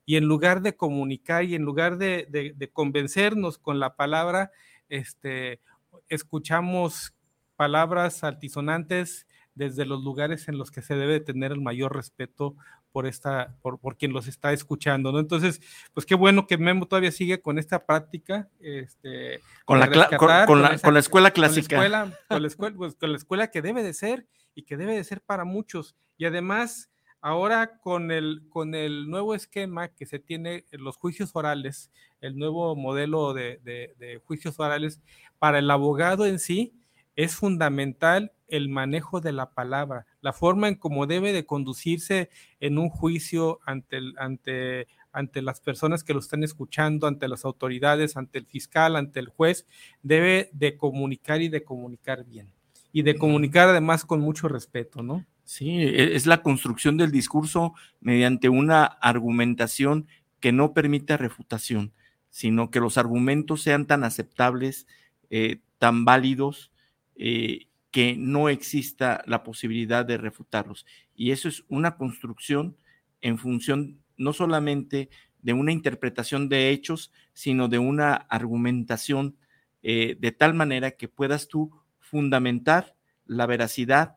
[0.07, 4.53] y en lugar de comunicar y en lugar de, de convencernos con la palabra,
[4.89, 5.61] este,
[6.09, 7.15] escuchamos
[7.57, 12.57] palabras altisonantes desde los lugares en los que se debe tener el mayor respeto
[12.93, 15.19] por esta, por, por, quien los está escuchando, ¿no?
[15.19, 15.61] Entonces,
[15.93, 20.47] pues qué bueno que Memo todavía sigue con esta práctica, este, con, la, con, con,
[20.47, 21.77] con, la, esa, con, la, escuela clásica.
[21.77, 24.63] Con la escuela, con la escuela, pues, con la escuela que debe de ser y
[24.63, 25.97] que debe de ser para muchos.
[26.17, 26.89] Y además,
[27.25, 32.37] ahora con el, con el nuevo esquema que se tiene en los juicios orales, el
[32.37, 35.01] nuevo modelo de, de, de juicios orales,
[35.39, 36.75] para el abogado en sí,
[37.17, 42.29] es fundamental el manejo de la palabra, la forma en cómo debe de conducirse
[42.61, 47.47] en un juicio ante, el, ante, ante las personas que lo están escuchando, ante las
[47.47, 49.67] autoridades, ante el fiscal, ante el juez,
[50.03, 52.53] debe de comunicar y de comunicar bien.
[52.93, 55.25] Y de comunicar además con mucho respeto, ¿no?
[55.45, 60.09] Sí, es la construcción del discurso mediante una argumentación
[60.41, 61.93] que no permita refutación,
[62.31, 64.87] sino que los argumentos sean tan aceptables,
[65.29, 66.73] eh, tan válidos,
[67.17, 70.87] eh, que no exista la posibilidad de refutarlos.
[71.15, 72.77] Y eso es una construcción
[73.21, 75.11] en función no solamente
[75.43, 79.37] de una interpretación de hechos, sino de una argumentación
[79.83, 84.17] eh, de tal manera que puedas tú fundamentar la veracidad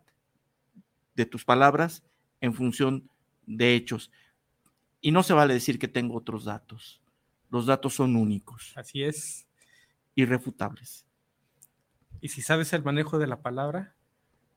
[1.18, 2.04] de tus palabras
[2.40, 3.10] en función
[3.46, 4.12] de hechos.
[5.02, 7.02] Y no se vale decir que tengo otros datos.
[7.50, 8.74] Los datos son únicos.
[8.78, 9.48] Así es.
[10.16, 11.06] Irrefutables.
[12.22, 13.96] Y si sabes el manejo de la palabra,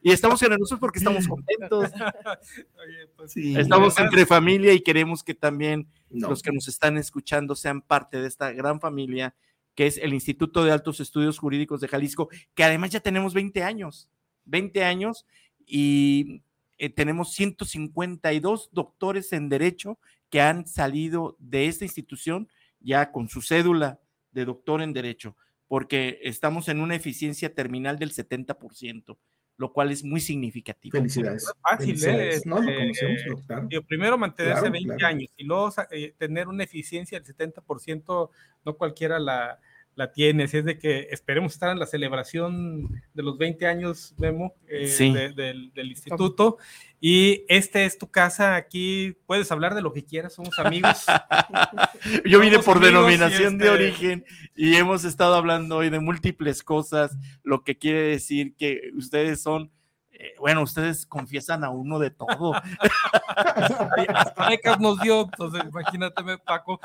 [0.00, 1.90] Y estamos generosos porque estamos contentos.
[2.78, 6.28] Oye, pues, sí, estamos entre familia y queremos que también no.
[6.28, 9.34] los que nos están escuchando sean parte de esta gran familia
[9.74, 13.62] que es el Instituto de Altos Estudios Jurídicos de Jalisco, que además ya tenemos 20
[13.62, 14.10] años,
[14.46, 15.24] 20 años
[15.64, 16.42] y
[16.78, 20.00] eh, tenemos 152 doctores en derecho
[20.30, 22.48] que han salido de esta institución
[22.80, 24.00] ya con su cédula
[24.32, 25.36] de doctor en derecho,
[25.66, 29.18] porque estamos en una eficiencia terminal del 70%
[29.58, 30.96] lo cual es muy significativo.
[30.96, 31.44] Felicidades.
[31.44, 32.36] No es fácil, Felicidades.
[32.38, 32.42] ¿eh?
[32.48, 33.68] No, lo conocemos, eh, claro.
[33.88, 35.06] Primero mantenerse Claro, 20 claro.
[35.14, 38.30] años y luego eh, tener una eficiencia del 70%,
[38.64, 39.58] no cualquiera la,
[39.98, 40.44] la tiene.
[40.44, 44.86] Así es de que esperemos estar en la celebración de los 20 años, Memo, eh,
[44.86, 45.12] Sí.
[45.12, 46.58] de- del, del instituto.
[47.00, 51.04] Y este es tu casa, aquí puedes hablar de lo que quieras, somos amigos.
[52.24, 56.62] Yo vine Somos por denominación de este- origen y hemos estado hablando hoy de múltiples
[56.62, 59.72] cosas, lo que quiere decir que ustedes son,
[60.12, 62.52] eh, bueno, ustedes confiesan a uno de todo.
[63.36, 66.80] Hasta becas nos dio, entonces imagínate, Paco.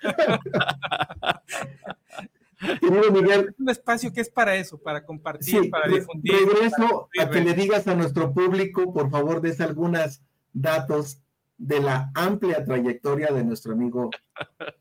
[2.80, 6.32] Querido Miguel, un espacio que es para eso, para compartir, sí, para difundir.
[6.32, 11.22] regreso para a que le digas a nuestro público, por favor, des algunos datos
[11.56, 14.10] de la amplia trayectoria de nuestro amigo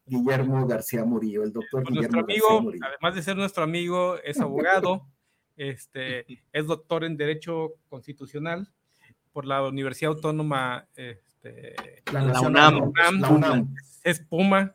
[0.06, 2.86] Guillermo García Murillo, el doctor Pues Guillermo nuestro García amigo, Murillo.
[2.86, 5.08] además de ser nuestro amigo, es abogado,
[5.58, 8.70] este, es doctor en Derecho Constitucional
[9.34, 11.76] por la Universidad Autónoma este,
[12.12, 13.76] La, la Nacional, UNAM, la UNAM.
[14.04, 14.74] es Puma.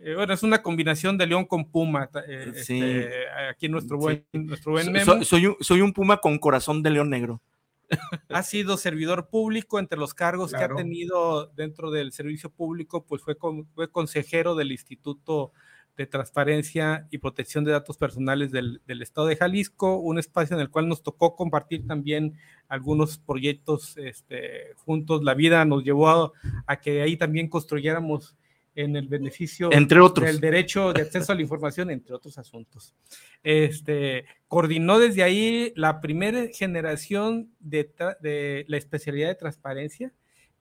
[0.00, 2.08] Eh, bueno, es una combinación de León con Puma.
[2.28, 2.80] eh, Sí.
[2.80, 3.10] este,
[3.50, 6.90] aquí nuestro buen, nuestro buen Memo soy, soy un, soy un puma con corazón de
[6.90, 7.42] león negro.
[8.28, 10.76] ha sido servidor público entre los cargos Claro.
[10.76, 15.52] que ha tenido dentro del servicio público, pues fue, con- fue consejero del Instituto
[15.96, 20.60] de Transparencia y Protección de Datos Personales del, del Estado de Jalisco, un espacio en
[20.62, 22.34] el cual nos tocó compartir también
[22.68, 25.24] algunos proyectos este, juntos.
[25.24, 26.32] La vida nos llevó a,
[26.66, 28.36] a que ahí también construyéramos
[28.78, 30.24] en el beneficio entre otros.
[30.24, 32.94] del derecho de acceso a la información, entre otros asuntos.
[33.42, 40.12] Este, coordinó desde ahí la primera generación de, de la especialidad de transparencia,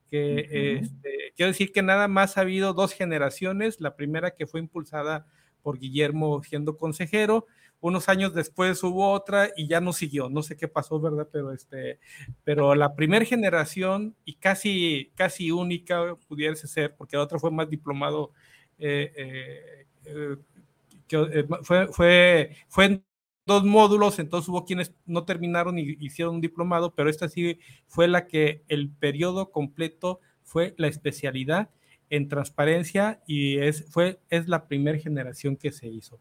[0.09, 4.61] que este, quiero decir que nada más ha habido dos generaciones, la primera que fue
[4.61, 5.27] impulsada
[5.61, 7.45] por Guillermo siendo consejero,
[7.79, 11.27] unos años después hubo otra y ya no siguió, no sé qué pasó, ¿verdad?
[11.31, 11.99] Pero, este,
[12.43, 17.69] pero la primera generación y casi, casi única pudiese ser, porque la otra fue más
[17.69, 18.31] diplomado,
[18.79, 23.03] eh, eh, eh, fue, fue, fue en
[23.45, 28.07] dos módulos, entonces hubo quienes no terminaron y hicieron un diplomado, pero esta sí fue
[28.07, 31.69] la que el periodo completo fue la especialidad
[32.09, 36.19] en transparencia y es, fue, es la primera generación que se hizo.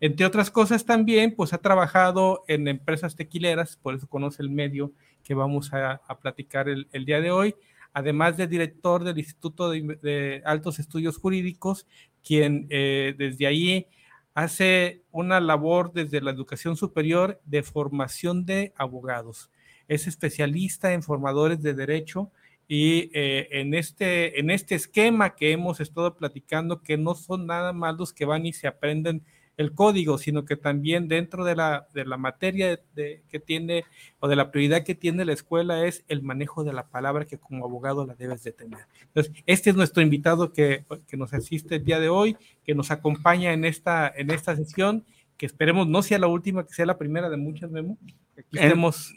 [0.00, 4.92] Entre otras cosas también, pues ha trabajado en empresas tequileras, por eso conoce el medio
[5.24, 7.54] que vamos a, platicar el, día de hoy,
[7.92, 11.86] además de director del Instituto de, Altos Estudios Jurídicos,
[12.22, 13.86] quien eh, desde ahí
[14.34, 19.50] hace una labor desde la educación superior de formación de abogados.
[19.88, 22.30] Es especialista en formadores de derecho
[22.68, 27.72] y eh, en, este, en este esquema que hemos estado platicando, que no son nada
[27.72, 29.24] más los que van y se aprenden
[29.56, 33.84] el código, sino que también dentro de la, de la materia de, que tiene
[34.20, 37.38] o de la prioridad que tiene la escuela es el manejo de la palabra que
[37.38, 38.80] como abogado la debes de tener.
[39.02, 42.92] Entonces, este es nuestro invitado que, que nos asiste el día de hoy, que nos
[42.92, 45.04] acompaña en esta, en esta sesión,
[45.36, 47.98] que esperemos no sea la última, que sea la primera de muchas, Memo.
[48.38, 48.74] Aquí eh,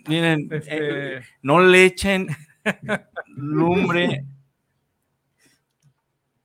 [0.07, 2.29] miren, este, eh, no le echen
[3.27, 4.25] lumbre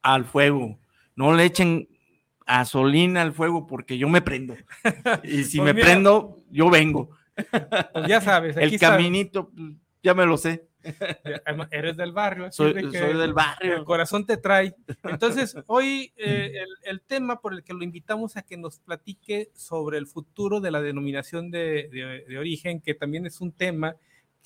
[0.03, 0.79] al fuego,
[1.15, 1.89] no le echen
[2.47, 4.55] gasolina al fuego porque yo me prendo.
[5.25, 7.11] Y si pues me prendo, yo vengo.
[7.35, 8.57] Pues ya sabes.
[8.57, 9.51] el caminito,
[10.03, 10.67] ya me lo sé.
[11.71, 12.53] Eres del barrio.
[12.53, 13.77] Soy, del barrio.
[13.77, 14.75] El corazón te trae.
[15.03, 16.53] Entonces, hoy eh,
[16.85, 20.71] el, tema por el que lo invitamos a que nos platique sobre el futuro de
[20.71, 23.97] la denominación de, de origen, que también es un tema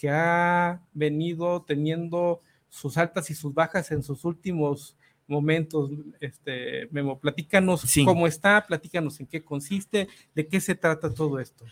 [0.00, 7.20] que ha venido teniendo sus altas y sus bajas en sus últimos momentos, este, Memo,
[7.20, 11.66] platícanos cómo está, platícanos en qué consiste, de qué se trata todo esto.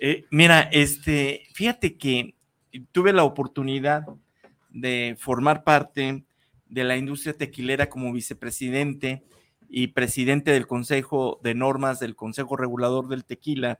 [0.00, 2.34] Eh, mira, este, fíjate que
[2.90, 4.06] tuve la oportunidad
[4.70, 6.24] de formar parte
[6.66, 9.22] de la industria tequilera como vicepresidente
[9.68, 13.78] y presidente del Consejo de Normas del Consejo Regulador del Tequila.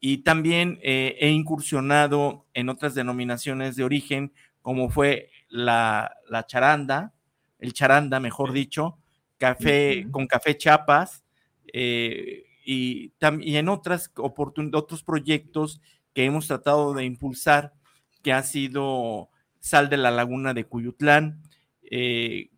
[0.00, 4.32] Y también eh, he incursionado en otras denominaciones de origen,
[4.62, 7.14] como fue la, la charanda,
[7.58, 8.98] el charanda, mejor dicho,
[9.38, 11.24] café con café chapas
[11.72, 15.80] eh, y, y, en otras otros proyectos
[16.14, 17.74] que hemos tratado de impulsar,
[18.22, 19.30] que ha sido
[19.60, 21.42] Sal de la Laguna de Cuyutlán,
[21.90, 22.50] eh,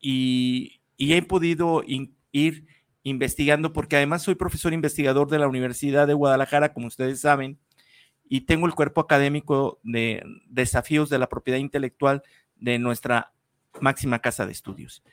[0.00, 1.82] y, he podido
[2.32, 2.66] ir
[3.06, 7.56] investigando, porque además soy profesor investigador de la Universidad de Guadalajara, como ustedes saben,
[8.28, 12.24] y tengo el cuerpo académico de desafíos de la propiedad intelectual
[12.56, 13.32] de nuestra
[13.80, 15.04] máxima casa de estudios.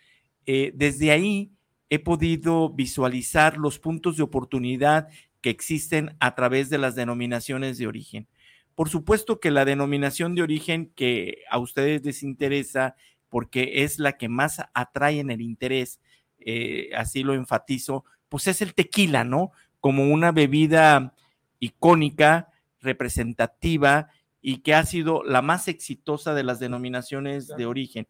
[0.48, 1.52] Eh, desde ahí
[1.92, 5.10] he podido visualizar los puntos de oportunidad
[5.42, 8.28] que existen a través de las denominaciones de origen.
[8.74, 12.96] Por supuesto que la denominación de origen que a ustedes les interesa
[13.30, 16.00] porque es la que más atrae en el interés,
[16.46, 19.52] eh, así lo enfatizo, pues es el tequila, ¿no?
[19.80, 21.14] Como una bebida
[21.60, 22.50] icónica,
[22.82, 24.10] representativa
[24.42, 28.08] y que ha sido la más exitosa de las denominaciones de origen.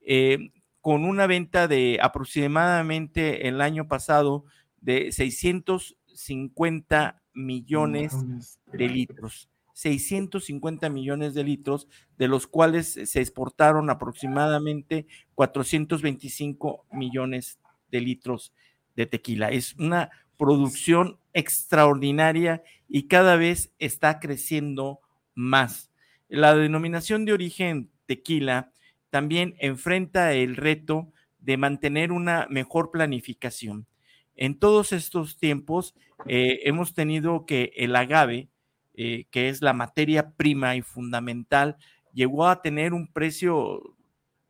[0.00, 4.44] Eh, con una venta de aproximadamente el año pasado
[4.80, 9.48] de 650 millones de litros.
[9.72, 17.58] 650 millones de litros, de los cuales se exportaron aproximadamente 425 millones
[17.90, 18.52] de litros
[18.94, 19.50] de tequila.
[19.50, 25.00] Es una producción extraordinaria y cada vez está creciendo
[25.34, 25.90] más.
[26.28, 28.72] La denominación de origen tequila
[29.10, 33.86] también enfrenta el reto de mantener una mejor planificación.
[34.34, 35.94] En todos estos tiempos
[36.26, 38.48] eh, hemos tenido que el agave,
[38.94, 41.76] eh, que es la materia prima y fundamental,
[42.12, 43.96] llegó a tener un precio,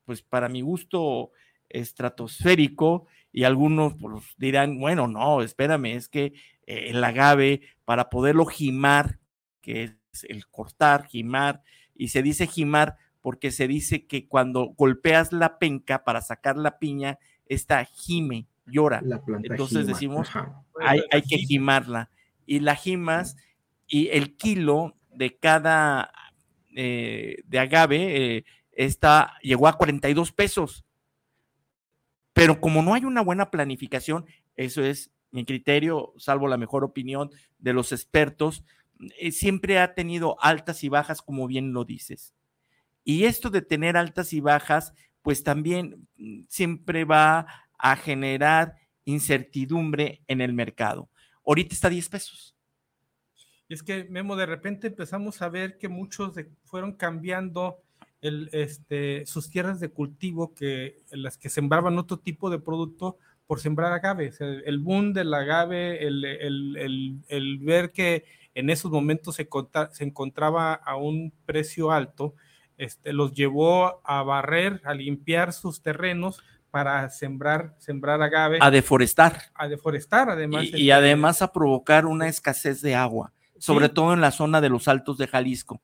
[0.04, 1.32] pues para mi gusto,
[1.68, 3.06] estratosférico
[3.36, 6.32] y algunos pues, dirán, bueno, no, espérame, es que
[6.66, 9.18] eh, el agave para poderlo gimar,
[9.60, 11.62] que es el cortar, gimar,
[11.94, 16.78] y se dice gimar porque se dice que cuando golpeas la penca para sacar la
[16.78, 19.02] piña, esta gime, llora.
[19.42, 20.30] Entonces decimos,
[20.80, 22.08] hay, que gimarla.
[22.46, 23.36] Y la gimas
[23.86, 26.10] y el kilo de cada
[26.74, 30.85] eh, de agave eh, está, llegó a 42 pesos.
[32.36, 34.26] Pero como no hay una buena planificación,
[34.56, 38.62] eso es mi criterio, salvo la mejor opinión de los expertos,
[39.18, 42.34] eh, siempre ha tenido altas y bajas, como bien lo dices.
[43.04, 47.46] Y esto de tener altas y bajas, pues también mm, siempre va
[47.78, 48.76] a generar
[49.06, 51.08] incertidumbre en el mercado.
[51.42, 52.54] Ahorita está a 10 pesos.
[53.70, 56.34] Es que, Memo, de repente empezamos a ver que muchos
[56.64, 57.82] fueron cambiando
[58.20, 63.18] el, este, sus tierras de cultivo, que, en las que sembraban otro tipo de producto
[63.46, 64.32] por sembrar agave.
[64.40, 69.48] el boom del agave, el, el, el, ver que en esos momentos se,
[69.92, 72.34] se, encontraba a un precio alto,
[72.76, 78.58] este, los llevó a barrer, a limpiar sus terrenos para sembrar, sembrar agave.
[78.60, 79.42] A deforestar.
[79.54, 80.64] A deforestar, además.
[80.64, 84.68] Y, y además a provocar una escasez de agua, sobre todo en la zona de
[84.68, 85.80] los altos de Jalisco.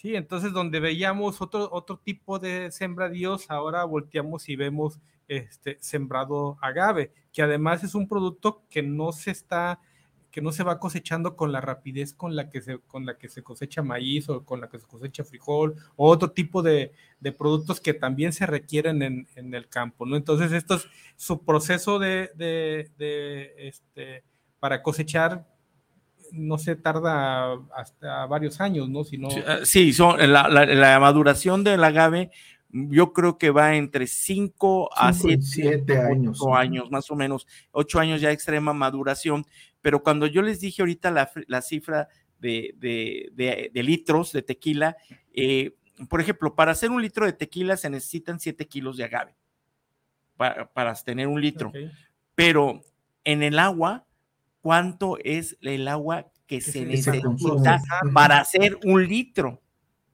[0.00, 4.98] Sí, entonces donde veíamos otro, otro tipo de sembradíos, ahora volteamos y vemos
[5.28, 9.78] este sembrado agave, que además es un producto que no se está
[10.30, 13.28] que no se va cosechando con la rapidez con la que se, con la que
[13.28, 16.92] se cosecha maíz o con la que se cosecha frijol o otro tipo de,
[17.36, 20.16] productos que también se requieren en, el campo, ¿no?
[20.16, 20.86] Entonces, esto es
[21.16, 22.30] su proceso de,
[23.58, 24.24] este,
[24.60, 25.46] para cosechar,
[26.32, 29.04] no se tarda hasta varios años, ¿no?
[29.04, 32.30] sí, ah, son, la, la, maduración del agave
[32.72, 36.40] yo creo que va entre 5 a 7 años.
[36.54, 39.44] años, más o menos, 8 años ya extrema maduración,
[39.80, 42.08] pero cuando yo les dije ahorita la, cifra
[42.38, 44.96] de, litros de tequila,
[45.32, 45.74] eh,
[46.08, 49.34] por ejemplo, para hacer un litro de tequila se necesitan 7 kilos de agave
[50.36, 51.72] para, tener un litro.
[52.34, 52.82] Pero
[53.24, 54.06] en el agua,
[54.60, 57.80] ¿cuánto es el agua que, se, necesita
[58.12, 59.62] para hacer un litro?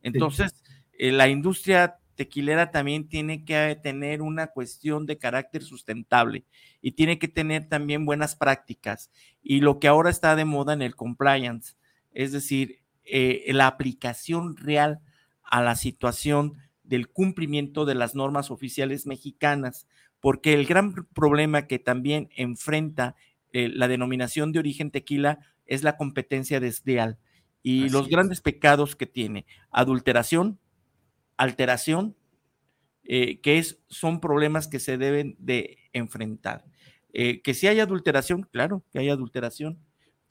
[0.03, 0.63] Entonces,
[0.99, 6.45] eh, la industria tequilera también tiene que tener una cuestión de carácter sustentable
[6.81, 9.11] y tiene que tener también buenas prácticas.
[9.43, 11.75] Y lo que ahora está de moda en el compliance,
[12.13, 15.01] es decir, eh, la aplicación real
[15.45, 19.87] a la situación del cumplimiento de las normas oficiales mexicanas,
[20.21, 23.15] porque el gran problema que también enfrenta
[23.53, 27.19] eh, la denominación de origen tequila es la competencia desleal
[27.63, 30.61] y los grandes pecados que tiene, adulteración,
[31.37, 32.15] alteración,
[33.03, 36.65] eh, que es, son problemas que se deben de enfrentar.
[37.13, 39.81] Eh, que si hay adulteración, claro, que hay adulteración,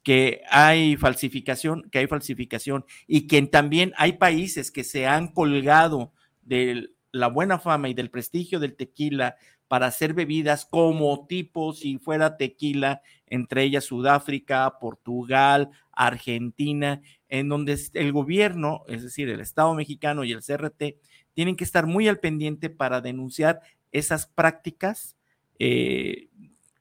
[0.02, 6.14] que hay falsificación, que hay falsificación, y que también hay países que se han colgado
[6.42, 9.36] de la buena fama y del prestigio del tequila
[9.68, 17.80] para hacer bebidas como tipo si fuera tequila, entre ellas Sudáfrica, Portugal, Argentina, en donde
[17.94, 20.98] el gobierno, es decir, el Estado mexicano y el CRT,
[21.34, 23.62] tienen que estar muy al pendiente para denunciar
[23.92, 25.16] esas prácticas
[25.60, 26.30] eh,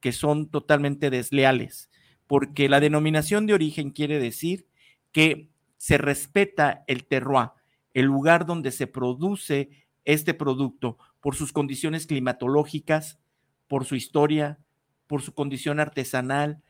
[0.01, 1.91] que son totalmente desleales,
[2.27, 4.67] porque la denominación de origen quiere decir
[5.13, 7.51] que se respeta el terroir,
[7.95, 9.71] el lugar donde se produce
[10.05, 13.19] este producto por sus condiciones climatológicas,
[13.67, 14.59] por su historia,
[15.07, 16.61] por su condición artesanal,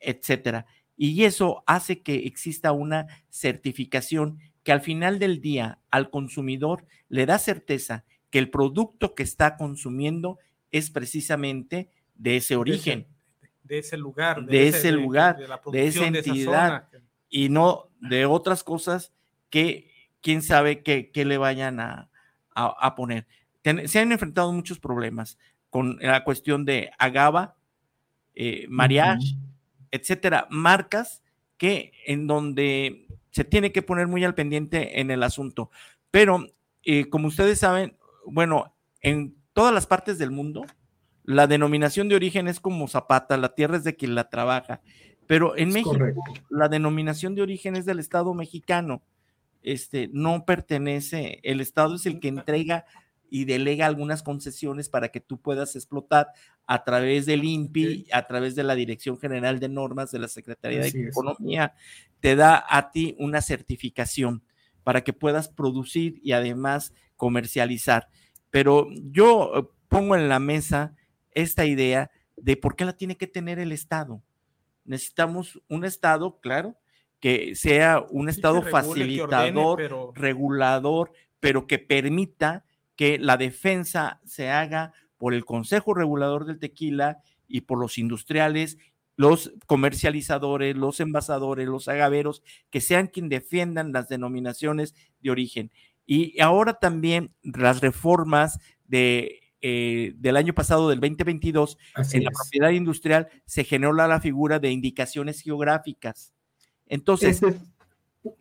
[0.00, 0.66] etcétera.
[0.96, 7.24] Y eso hace que exista una certificación que al final del día al consumidor le
[7.24, 10.40] da certeza que el producto que está consumiendo
[10.72, 13.06] es precisamente de ese origen.
[13.62, 14.44] De ese, lugar.
[14.44, 15.36] De, ese, lugar,
[15.70, 16.88] de, esa entidad.
[17.28, 19.12] y no de otras cosas
[19.50, 19.88] que
[20.20, 22.10] quién sabe qué, le vayan a,
[22.96, 23.28] poner.
[23.62, 25.38] Se han enfrentado muchos problemas
[25.70, 27.56] con la cuestión de agava,
[28.34, 29.36] eh, mariage,
[29.90, 31.22] etcétera, marcas
[31.56, 35.70] que en donde se tiene que poner muy al pendiente en el asunto.
[36.10, 36.46] Pero,
[36.82, 37.96] eh, como ustedes saben,
[38.26, 40.64] bueno, en todas las partes del mundo,
[41.22, 44.80] la denominación de origen es como zapata, la tierra es de quien la trabaja.
[45.26, 45.96] Pero en México,
[46.48, 49.02] la denominación de origen es del Estado mexicano.
[49.62, 52.84] Este no pertenece, el Estado es el que entrega
[53.30, 56.28] y delega algunas concesiones para que tú puedas explotar
[56.66, 60.80] a través del INPI, a través de la Dirección General de Normas de la Secretaría
[60.80, 61.74] de Economía,
[62.20, 64.42] te da a ti una certificación
[64.82, 68.08] para que puedas producir y además comercializar.
[68.50, 70.94] Pero yo eh, pongo en la mesa
[71.32, 74.22] esta idea de por qué la tiene que tener el Estado.
[74.84, 76.76] Necesitamos un Estado, claro,
[77.20, 82.64] que sea un Estado facilitador, regulador, pero que permita
[83.00, 88.76] que la defensa se haga por el Consejo Regulador del Tequila y por los industriales,
[89.16, 95.72] los comercializadores, los envasadores, los agaveros, que sean quien defiendan las denominaciones de origen.
[96.04, 102.32] Y ahora también las reformas de eh, del año pasado, del 2022, Así en la
[102.32, 106.34] propiedad industrial se generó la, la figura de indicaciones geográficas.
[106.86, 107.56] Entonces, Esa es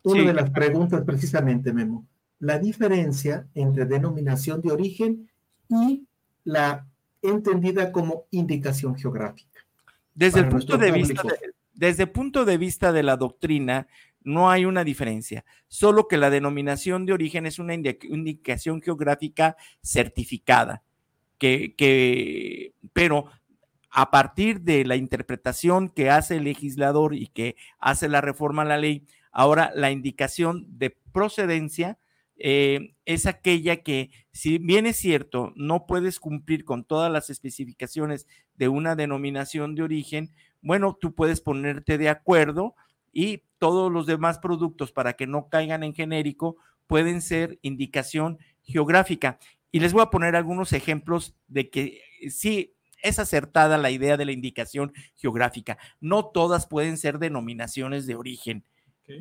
[0.03, 0.27] una Sí.
[0.27, 2.05] de las preguntas precisamente, Memo.
[2.39, 5.29] La diferencia entre denominación de origen
[5.69, 6.05] y
[6.45, 6.87] la
[7.21, 9.59] entendida como indicación geográfica.
[10.15, 13.87] desde el punto de vista de- desde el punto de vista de la doctrina,
[14.21, 19.55] no hay una diferencia, solo que la denominación de origen es una indi- indicación geográfica
[19.81, 20.83] certificada,
[21.37, 23.25] que, que, pero
[23.91, 28.65] a partir de la interpretación que hace el legislador y que hace la reforma a
[28.65, 31.97] la ley, ahora la indicación de procedencia
[32.39, 38.27] eh, es aquella que, si bien es cierto, no puedes cumplir con todas las especificaciones
[38.55, 40.31] de una denominación de origen,
[40.61, 42.75] bueno, tú puedes ponerte de acuerdo
[43.11, 49.37] y todos los demás productos para que no caigan en genérico pueden ser indicación geográfica.
[49.71, 54.17] Y les voy a poner algunos ejemplos de que eh, sí es acertada la idea
[54.17, 55.77] de la indicación geográfica.
[55.99, 58.63] No todas pueden ser denominaciones de origen.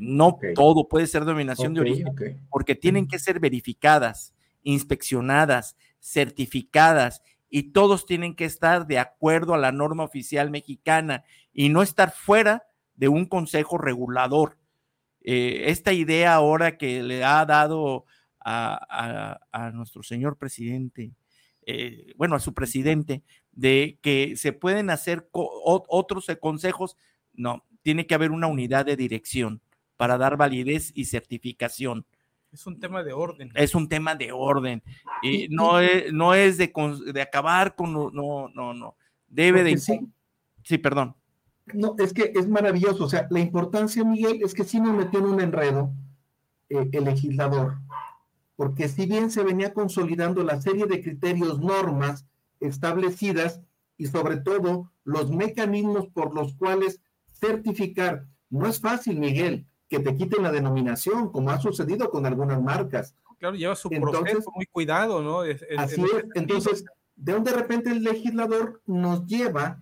[0.01, 2.07] No todo puede ser denominación de origen
[2.51, 9.59] porque tienen que ser verificadas, inspeccionadas, certificadas y todos tienen que estar de acuerdo a
[9.59, 12.65] la norma oficial mexicana y no estar fuera
[12.95, 14.59] de un consejo regulador.
[15.23, 18.05] Eh, esta idea ahora que le ha dado
[18.41, 21.13] a, a- a nuestro señor presidente,
[21.67, 23.23] eh, bueno, a su presidente,
[23.53, 26.97] de que se pueden hacer co- otros consejos,
[27.35, 29.61] no, tiene que haber una unidad de dirección
[29.99, 32.07] para dar validez y certificación.
[32.51, 33.53] Es un tema de orden.
[33.55, 34.83] Es un tema de orden.
[35.23, 36.73] Y no es, no es de,
[37.13, 38.11] de acabar con, no,
[38.49, 38.97] no, no.
[39.27, 39.73] Debe de...
[39.73, 40.01] Porque sí,
[40.69, 41.17] Sí, perdón.
[41.73, 43.05] No, es que es maravilloso.
[43.05, 45.93] O sea, la importancia, Miguel, es que sí nos metió en un enredo
[46.69, 47.79] eh, el legislador.
[48.55, 52.27] Porque si bien se venía consolidando la serie de criterios, normas
[52.61, 53.63] establecidas
[53.97, 57.01] y sobre todo los mecanismos por los cuales
[57.33, 62.61] certificar, no es fácil, Miguel, que te quiten la denominación, como ha sucedido con algunas
[62.63, 63.15] marcas.
[63.39, 65.45] Claro, lleva su Entonces- proceso muy cuidado, ¿no?
[65.45, 66.25] Es- es- Así es.
[66.35, 66.85] Entonces,
[67.17, 69.81] de un de repente el legislador nos lleva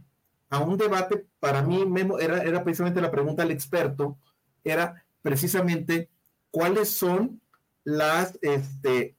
[0.51, 4.17] a un debate, para mí, Memo, era, era precisamente la pregunta al experto,
[4.63, 6.09] era precisamente
[6.51, 7.41] cuáles son
[7.83, 9.17] las, este,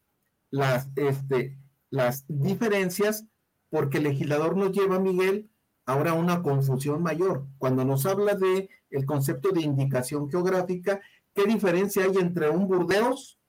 [0.52, 1.58] las, este,
[1.90, 3.26] las diferencias,
[3.70, 5.50] porque el legislador nos lleva, Miguel,
[5.88, 7.48] ahora una confusión mayor.
[7.58, 11.02] Cuando nos habla de el concepto de indicación geográfica,
[11.34, 13.40] ¿qué diferencia hay entre un Burdeos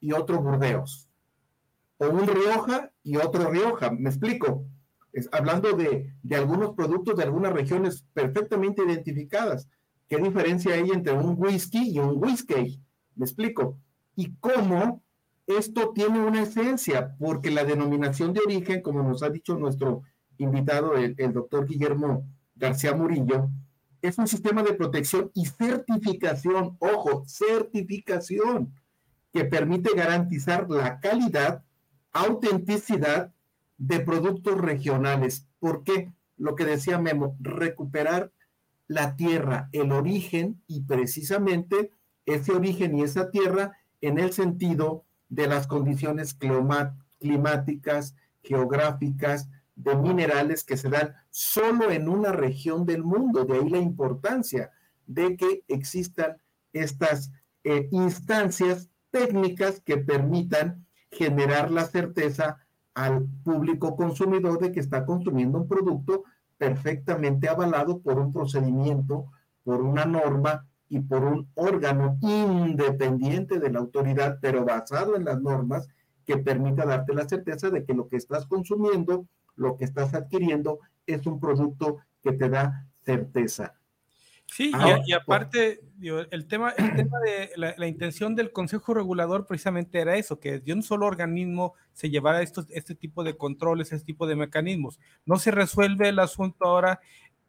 [0.00, 1.06] y otro Burdeos?
[1.98, 3.90] o un Rioja y otro Rioja.
[3.90, 4.64] Me explico.
[5.12, 9.68] Es, hablando de, de algunos productos de algunas regiones perfectamente identificadas.
[10.08, 12.80] ¿Qué diferencia hay entre un whisky y un whisky?
[13.14, 13.78] Me explico.
[14.14, 15.02] Y cómo
[15.46, 20.02] esto tiene una esencia, porque la denominación de origen, como nos ha dicho nuestro
[20.38, 23.48] invitado, el, doctor Guillermo García Murillo,
[24.02, 28.72] es un sistema de protección y certificación, ojo, certificación,
[29.32, 31.62] que permite garantizar la calidad
[32.12, 33.32] autenticidad
[33.78, 35.46] de productos regionales.
[35.58, 36.12] ¿Por qué?
[36.38, 38.32] Lo que decía Memo, recuperar
[38.88, 41.90] la tierra, el origen y precisamente
[42.24, 46.34] ese origen y esa tierra en el sentido de las condiciones
[47.18, 53.44] climáticas, geográficas, de minerales que se dan solo en una región del mundo.
[53.44, 54.72] De ahí la importancia
[55.06, 56.38] de que existan
[56.72, 57.30] estas
[57.62, 62.58] eh, instancias técnicas que permitan generar la certeza
[62.94, 66.24] al público consumidor de que está consumiendo un producto
[66.58, 69.26] perfectamente avalado por un procedimiento,
[69.62, 75.40] por una norma y por un órgano independiente de la autoridad, pero basado en las
[75.40, 75.88] normas
[76.24, 79.26] que permita darte la certeza de que lo que estás consumiendo,
[79.56, 83.74] lo que estás adquiriendo, es un producto que te da certeza.
[84.48, 88.52] Sí, y- Ahora, y, aparte, digo, el tema, el tema de la, la intención del
[88.52, 93.24] Consejo Regulador precisamente era eso, que de un solo organismo se llevara estos, este tipo
[93.24, 95.00] de controles, este tipo de mecanismos.
[95.24, 97.00] No se resuelve el asunto ahora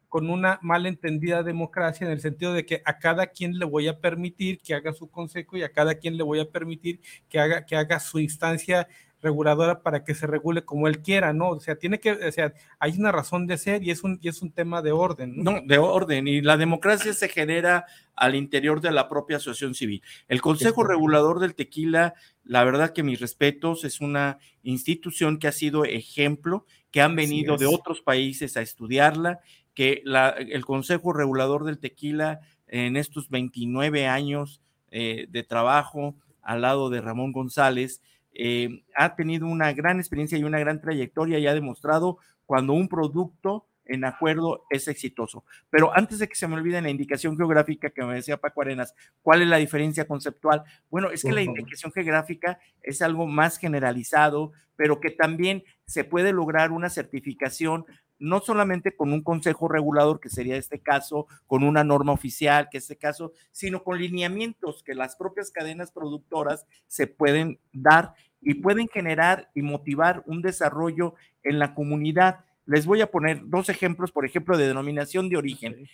[0.09, 3.99] con una malentendida democracia en el sentido de que a cada quien le voy a
[3.99, 7.65] permitir que haga su consejo y a cada quien le voy a permitir que haga,
[7.65, 8.87] que haga su instancia
[9.21, 11.49] reguladora para que se regule como él quiera, ¿no?
[11.49, 14.27] O sea, tiene que, o sea, hay una razón de ser y es un, y
[14.27, 15.33] es un tema de orden.
[15.43, 16.27] No, de orden.
[16.27, 20.01] Y la democracia se genera al interior de la propia asociación civil.
[20.27, 22.13] El Consejo Regulador del Tequila,
[22.43, 27.57] la verdad que mis respetos, es una institución que ha sido ejemplo, que han venido
[27.57, 29.39] de otros países a estudiarla,
[29.73, 34.61] que la- el Consejo Regulador del Tequila en estos 29 años
[34.91, 38.01] eh, de trabajo al lado de Ramón González,
[38.39, 42.87] eh, ha tenido una gran experiencia y una gran trayectoria y ha demostrado cuando un
[42.87, 45.43] producto en acuerdo es exitoso.
[45.71, 48.93] Pero antes de que se me olvide la indicación geográfica que me decía Paco Arenas,
[49.23, 50.63] ¿cuál es la diferencia conceptual?
[50.91, 56.31] Bueno, es que la indicación geográfica es algo más generalizado, pero que también se puede
[56.31, 57.85] lograr una certificación
[58.19, 62.79] no solamente con un consejo regulador, que sería este caso, con una norma oficial, que
[62.79, 68.55] es este caso, sino con lineamientos que las propias cadenas productoras se pueden dar y
[68.55, 72.45] pueden generar y motivar un desarrollo en la comunidad.
[72.65, 75.87] Les voy a poner dos ejemplos, por ejemplo, de denominación de origen.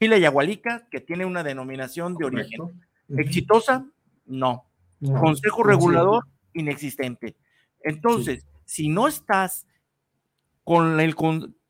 [0.00, 2.60] Chile Yagualica, que tiene una denominación de origen.
[3.16, 3.86] ¿Exitosa?
[4.26, 4.64] No.
[5.00, 7.36] Consejo regulador, inexistente.
[7.82, 9.66] Entonces, si no estás
[10.64, 11.14] con el,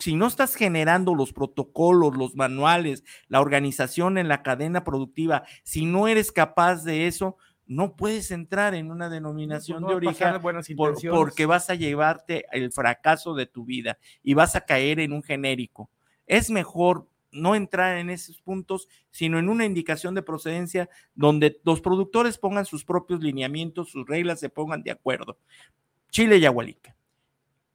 [0.00, 5.86] si no estás generando los protocolos, los manuales, la organización en la cadena productiva, si
[5.86, 7.36] no eres capaz de eso,
[7.68, 10.40] no puedes entrar en una denominación de origen
[11.10, 15.22] porque vas a llevarte el fracaso de tu vida y vas a caer en un
[15.22, 15.90] genérico.
[16.26, 21.82] Es mejor no entrar en esos puntos, sino en una indicación de procedencia donde los
[21.82, 25.38] productores pongan sus propios lineamientos, sus reglas, se pongan de acuerdo.
[26.10, 26.96] Chile y Agualica,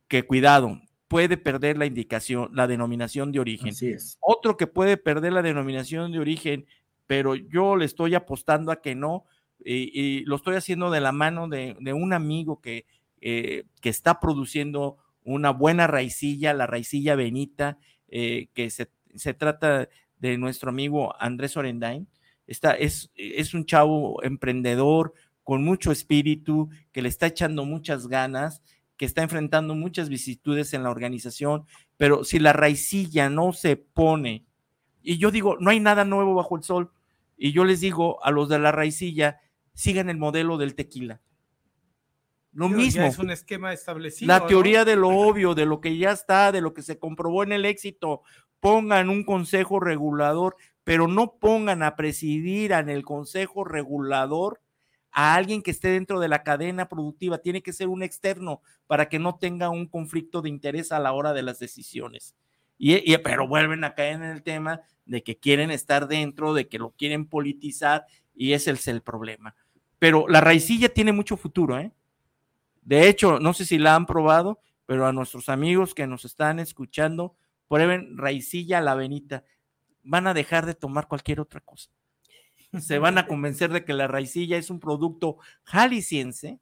[0.08, 3.70] que cuidado, puede perder la indicación, la denominación de origen.
[3.70, 4.18] Así es.
[4.22, 6.66] Otro que puede perder la denominación de origen,
[7.06, 9.26] pero yo le estoy apostando a que no,
[9.66, 12.86] y, lo estoy haciendo de la mano de, un amigo que,
[13.22, 17.78] eh, que está produciendo una buena raicilla, la raicilla Benita,
[18.10, 18.88] eh, que se,
[19.34, 19.88] trata
[20.20, 22.08] de nuestro amigo Andrés Orendain.
[22.46, 28.62] Está, es, es un chavo emprendedor con mucho espíritu, que le está echando muchas ganas,
[28.98, 31.66] que está enfrentando muchas vicisitudes en la organización,
[31.98, 34.46] pero si la raicilla no se pone,
[35.02, 36.92] y yo digo, no hay nada nuevo bajo el sol,
[37.38, 39.40] y yo les digo a los de la raicilla,
[39.74, 41.22] sigan el modelo del tequila.
[42.54, 43.04] Lo mismo.
[43.04, 44.28] es un esquema establecido.
[44.28, 47.44] La teoría de lo obvio, de lo que ya está, de lo que se comprobó
[47.44, 48.22] en el éxito.
[48.60, 54.62] Pongan un consejo regulador, pero no pongan a presidir en el consejo regulador
[55.12, 57.40] a alguien que esté dentro de la cadena productiva.
[57.40, 61.14] Tiene que ser un externo para que no tenga un conflicto de interés a la
[61.14, 62.36] hora de las decisiones.
[62.78, 66.80] Y, pero vuelven a caer en el tema de que quieren estar dentro, de que
[66.80, 68.06] lo quieren politizar
[68.36, 69.56] y ese es el problema
[70.04, 71.94] pero la raicilla tiene mucho futuro, ¿eh?
[72.82, 76.60] De hecho, no sé si la han probado, pero a nuestros amigos que nos están
[76.60, 77.38] escuchando,
[77.70, 79.46] prueben raicilla la venita.
[80.04, 81.90] Van a dejar de tomar cualquier otra cosa.
[82.82, 86.60] Se van a convencer de que la raicilla es un producto jalisciense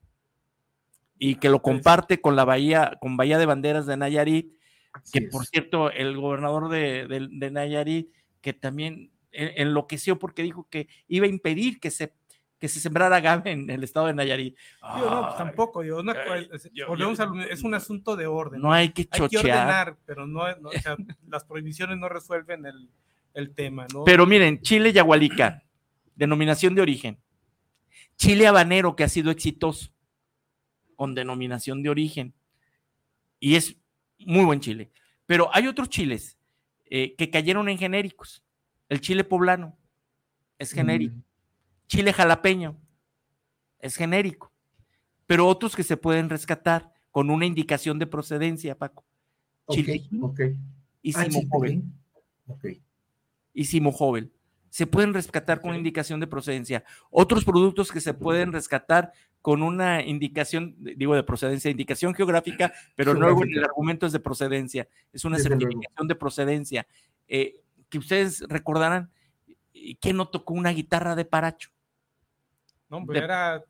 [1.18, 4.54] y que lo comparte con la Bahía, con Bahía de Banderas de Nayarit,
[5.12, 11.26] que por cierto, el gobernador de, de Nayarit, que también enloqueció porque dijo que iba
[11.26, 12.14] a impedir que se
[12.62, 14.56] que se sembrara agave en el estado de Nayarit.
[14.84, 16.04] no, pues tampoco, yo,
[17.50, 18.62] es un asunto de orden.
[18.62, 19.24] No hay que chochear.
[19.24, 20.96] Hay que ordenar, pero no, o sea,
[21.28, 22.88] las prohibiciones no resuelven el,
[23.34, 24.04] el tema, ¿no?
[24.04, 25.64] Pero miren, chile yagualica,
[26.16, 27.20] denominación de origen.
[28.16, 29.92] Chile habanero, que ha sido exitoso,
[30.96, 32.36] con denominación de origen.
[33.40, 33.76] Y es
[34.20, 34.92] muy buen chile.
[35.26, 36.38] Pero hay otros chiles
[36.86, 38.44] eh, que cayeron en genéricos.
[38.88, 39.76] El chile poblano
[40.60, 41.16] es genérico.
[41.16, 41.31] Mm
[41.92, 42.78] chile jalapeño,
[43.80, 44.54] es genérico,
[45.28, 49.04] pero otros que se pueden rescatar con una indicación de procedencia, Paco.
[49.70, 50.08] Chile
[51.02, 51.94] y ah, Simo joven.
[53.54, 54.32] Y Simo joven.
[54.70, 56.86] Se pueden rescatar con indicación de procedencia.
[57.10, 59.12] Otros productos que se pueden rescatar
[59.42, 64.88] con una indicación, digo de procedencia, indicación geográfica, pero no el argumento es de procedencia,
[65.12, 66.88] es una certificación de procedencia.
[67.28, 69.12] Eh, que ustedes recordarán,
[70.00, 71.70] ¿quién no tocó una guitarra de paracho?
[72.92, 73.64] No, pues era.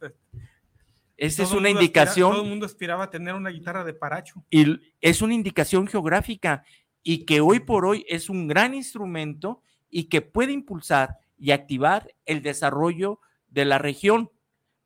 [1.15, 2.31] Esa es una indicación.
[2.31, 4.43] todo el mundo aspiraba a tener una guitarra de paracho.
[4.49, 6.65] Y es una indicación geográfica
[7.03, 9.61] y que hoy por hoy es un gran instrumento
[9.91, 14.31] y que puede impulsar y activar el desarrollo de la región.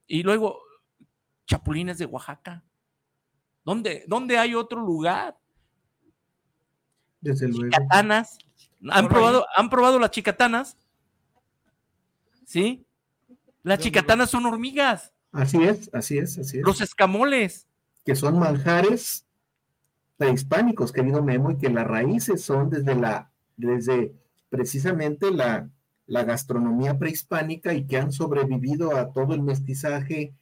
[0.07, 0.59] Y luego,
[1.47, 2.65] chapulines de Oaxaca.
[3.63, 5.37] ¿Dónde, dónde hay otro lugar?
[7.21, 7.71] Desde luego.
[7.71, 8.37] Chicatanas.
[8.89, 10.77] ¿Han probado, ¿Han probado las chicatanas?
[12.45, 12.85] ¿Sí?
[13.65, 15.11] Las chicatanas son hormigas.
[15.31, 16.63] Así es, así es, así es.
[16.63, 17.67] Los escamoles.
[18.05, 19.25] Que son manjares
[20.17, 24.13] prehispánicos, querido Memo, y que las raíces son desde la, desde
[24.49, 25.67] precisamente la,
[26.05, 30.35] la gastronomía prehispánica y que han sobrevivido a todo el mestizaje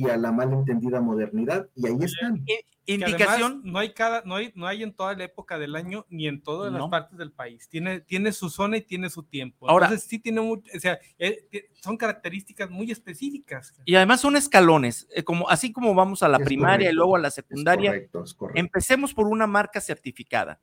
[0.00, 2.44] y a la malentendida modernidad, y ahí están.
[2.86, 3.60] Indicación.
[3.62, 6.42] no hay cada, no hay, no hay en toda la época del año ni en
[6.42, 7.68] todas las partes del país.
[7.68, 9.68] Tiene, tiene su zona y tiene su tiempo.
[9.68, 13.74] Ahora, Entonces sí tiene mucho, o sea, eh, son características muy específicas.
[13.84, 17.20] Y además son escalones, eh, como, así como vamos a la primaria y luego a
[17.20, 18.08] la secundaria.
[18.54, 20.58] Empecemos por una marca certificada.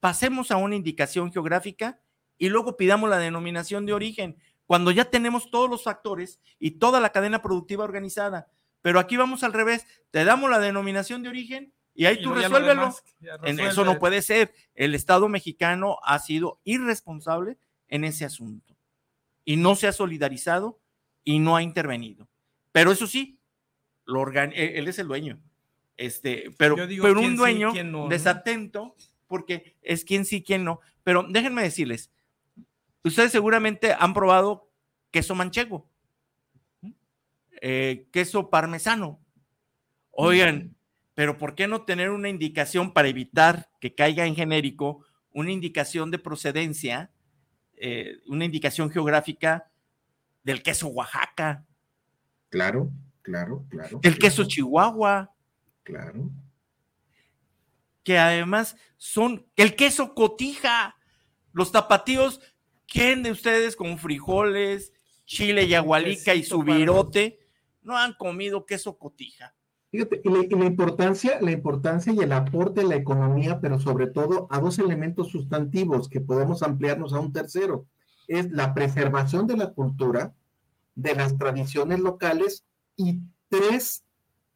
[0.00, 2.00] Pasemos a una indicación geográfica
[2.38, 4.38] y luego pidamos la denominación de origen,
[4.68, 8.48] cuando ya tenemos todos los factores y toda la cadena productiva organizada.
[8.82, 12.94] Pero aquí vamos al revés, te damos la denominación de origen y ahí tú resuélvelo.
[13.44, 14.52] Eso no puede ser.
[14.74, 17.56] El Estado mexicano ha sido irresponsable
[17.88, 18.76] en ese asunto
[19.46, 20.78] y no se ha solidarizado
[21.24, 22.28] y no ha intervenido.
[22.70, 23.40] Pero eso sí,
[24.04, 25.40] lo e, él es el dueño.
[25.96, 27.72] Este, pero, pero un dueño
[28.10, 28.96] desatento,
[29.26, 30.80] porque es quien sí, quien no.
[31.04, 32.10] Pero déjenme decirles,
[33.04, 34.70] ustedes seguramente han probado
[35.10, 35.88] queso manchego.
[37.60, 39.20] Eh, queso parmesano.
[40.10, 40.76] Oigan,
[41.14, 46.10] pero ¿por qué no tener una indicación para evitar que caiga en genérico, una indicación
[46.10, 47.10] de procedencia,
[47.74, 49.70] eh, una indicación geográfica
[50.44, 51.64] del queso Oaxaca?
[52.50, 52.90] Claro,
[53.22, 54.00] claro, claro.
[54.02, 55.34] El queso Chihuahua.
[55.82, 56.30] Claro.
[58.04, 60.96] Que además son el queso cotija.
[61.52, 62.40] Los tapatíos,
[62.88, 64.92] ¿quién de ustedes con frijoles,
[65.26, 67.38] chile y agualica y su virote?
[67.88, 69.54] no han comido queso cotija.
[69.90, 74.46] Fíjate, y la, importancia, la importancia y el aporte a la economía, pero sobre todo
[74.50, 77.86] a dos elementos sustantivos que podemos ampliarnos a un tercero,
[78.26, 80.34] es la preservación de la cultura,
[80.94, 84.04] de las tradiciones locales y tres,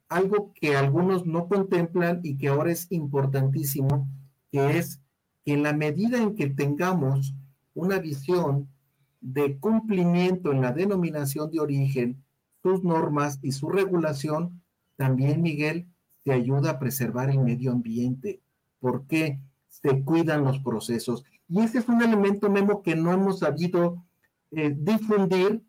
[0.07, 4.07] algo que algunos no contemplan y que ahora es importantísimo,
[4.51, 5.01] que es
[5.43, 7.33] que en la medida en que tengamos
[7.73, 8.69] una visión
[9.21, 12.23] de cumplimiento en la denominación de origen,
[12.61, 14.61] sus normas y su regulación,
[14.95, 15.87] también, Miguel,
[16.23, 18.41] te ayuda a preservar el medio ambiente,
[18.79, 21.23] porque se cuidan los procesos.
[21.47, 24.03] Y ese es un elemento, Memo, que no hemos sabido
[24.51, 25.63] eh, difundir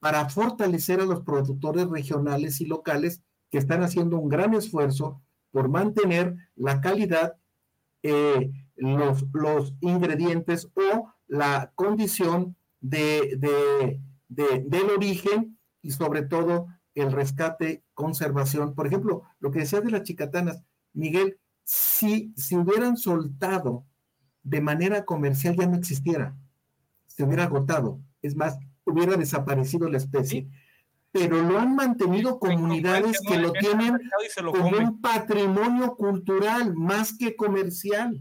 [0.00, 5.68] para fortalecer a los productores regionales y locales que están haciendo un gran esfuerzo por
[5.68, 7.36] mantener la calidad,
[8.02, 17.84] eh, los, los, ingredientes o la condición de, del origen y sobre todo el rescate,
[17.94, 18.74] conservación.
[18.74, 20.60] Por ejemplo, lo que decías de las chicatanas,
[20.92, 23.86] Miguel, si, si hubieran soltado
[24.42, 26.36] de manera comercial ya no existiera,
[27.06, 30.48] se hubiera agotado, es más, hubiera desaparecido la especie.
[31.12, 33.98] Pero lo han mantenido comunidades que lo tienen
[34.36, 38.20] como un patrimonio cultural más que comercial.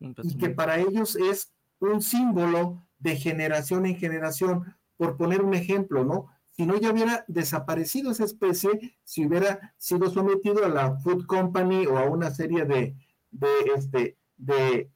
[0.00, 1.51] Y que para ellos es
[1.90, 4.76] un símbolo de generación en generación.
[4.96, 6.28] Por poner un ejemplo, ¿no?
[6.52, 11.86] si no ya hubiera desaparecido esa especie, si hubiera sido sometido a la Food Company
[11.86, 12.94] o a una serie de,
[13.30, 14.90] de este, de,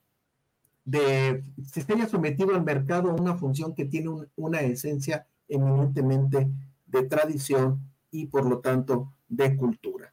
[0.84, 6.47] de, se estaría sometido al mercado a una función que tiene una esencia eminentemente
[6.84, 7.80] de tradición
[8.11, 10.12] y por lo tanto de cultura.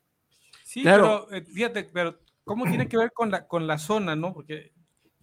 [0.63, 4.33] Sí, pero eh, fíjate, pero ¿cómo tiene que ver con la, con la zona, no?
[4.33, 4.71] Porque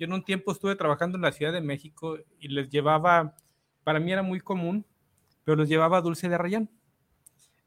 [0.01, 3.36] yo en un tiempo estuve trabajando en la Ciudad de México y les llevaba,
[3.84, 4.84] para mí era muy común
[5.44, 6.70] pero los llevaba dulce de rayán.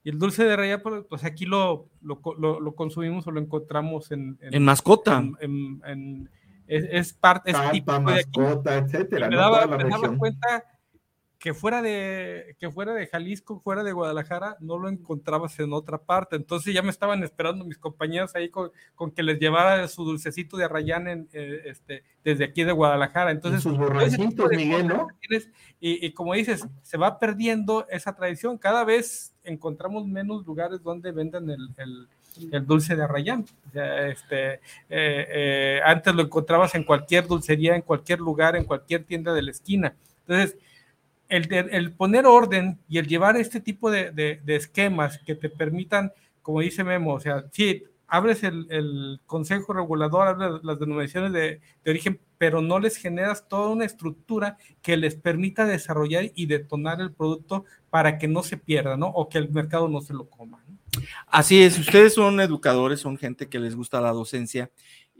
[0.03, 4.11] Y el dulce de rayán, pues, pues aquí lo, lo, lo, consumimos o lo encontramos
[4.11, 4.37] en...
[4.41, 5.23] En, mascota.
[6.67, 7.51] es, parte...
[7.51, 9.29] Es tipo mascota, etcétera.
[9.29, 10.63] Me, daba, me daba cuenta
[11.43, 15.97] que fuera de que fuera de Jalisco, fuera de Guadalajara, no lo encontrabas en otra
[15.97, 16.37] parte.
[16.37, 18.71] Entonces ya me estaban esperando mis compañeros ahí con,
[19.13, 23.31] que les llevara su dulcecito de Arrayán en, eh, este, desde aquí de Guadalajara.
[23.31, 25.09] Entonces, sus borrachitos, Miguel, ¿no?
[25.81, 28.57] Y, y, como dices, se va perdiendo esa tradición.
[28.57, 32.07] Cada vez encontramos menos lugares donde venden el, el
[32.51, 33.45] el dulce de Arrayán.
[33.73, 39.33] este, eh, eh, antes lo encontrabas en cualquier dulcería, en cualquier lugar, en cualquier tienda
[39.33, 39.93] de la esquina.
[40.25, 40.57] Entonces,
[41.29, 46.11] el, poner orden y el llevar este tipo de, esquemas que te permitan,
[46.41, 52.19] como dice Memo, o sea, sí, abres el, consejo regulador, abres las denominaciones de, origen,
[52.37, 57.65] pero no les generas toda una estructura que les permita desarrollar y detonar el producto
[57.89, 59.07] para que no se pierda, ¿no?
[59.07, 60.63] O que el mercado no se lo coma.
[61.27, 64.69] Así es, ustedes son educadores, son gente que les gusta la docencia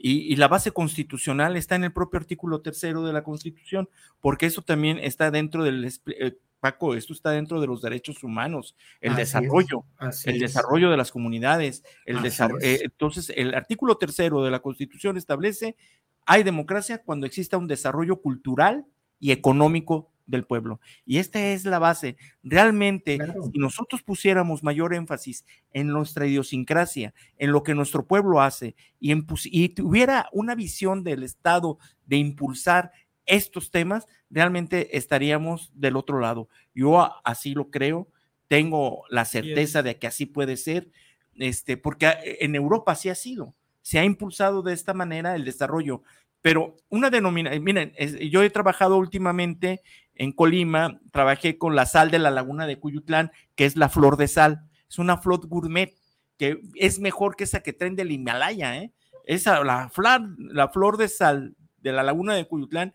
[0.06, 3.88] y, la base constitucional está en el propio artículo tercero de la Constitución,
[4.20, 8.76] porque eso también está dentro del, eh, Paco, esto está dentro de los derechos humanos,
[9.00, 9.86] el desarrollo,
[10.26, 12.66] el desarrollo de las comunidades, el desarrollo.
[12.66, 15.78] Eh, entonces, el artículo tercero de la Constitución establece,
[16.26, 18.86] hay democracia cuando exista un desarrollo cultural
[19.22, 20.80] y económico del pueblo.
[21.06, 22.18] Y esta es la base.
[22.44, 23.18] Realmente,
[23.52, 29.14] si nosotros pusiéramos mayor énfasis en nuestra idiosincrasia, en lo que nuestro pueblo hace, y,
[29.46, 32.92] y tuviera una visión del Estado de impulsar
[33.26, 36.50] estos temas, realmente estaríamos del otro lado.
[36.74, 38.08] Yo así lo creo,
[38.48, 40.90] tengo la certeza de que así puede ser,
[41.36, 45.46] este, porque eh, en Europa así ha sido, se ha impulsado de esta manera el
[45.46, 46.04] desarrollo.
[46.42, 47.94] Pero una denominación, miren,
[48.30, 49.82] yo he trabajado últimamente
[50.16, 54.18] en Colima, trabajé con la sal de la laguna de Cuyutlán, que es la flor
[54.18, 54.70] de sal.
[54.90, 55.94] Es una flor gourmet
[56.38, 58.92] que es mejor que esa que traen del Himalaya, ¿eh?
[59.26, 62.94] Esa, la flor, la flor de sal de la laguna de Cuyutlán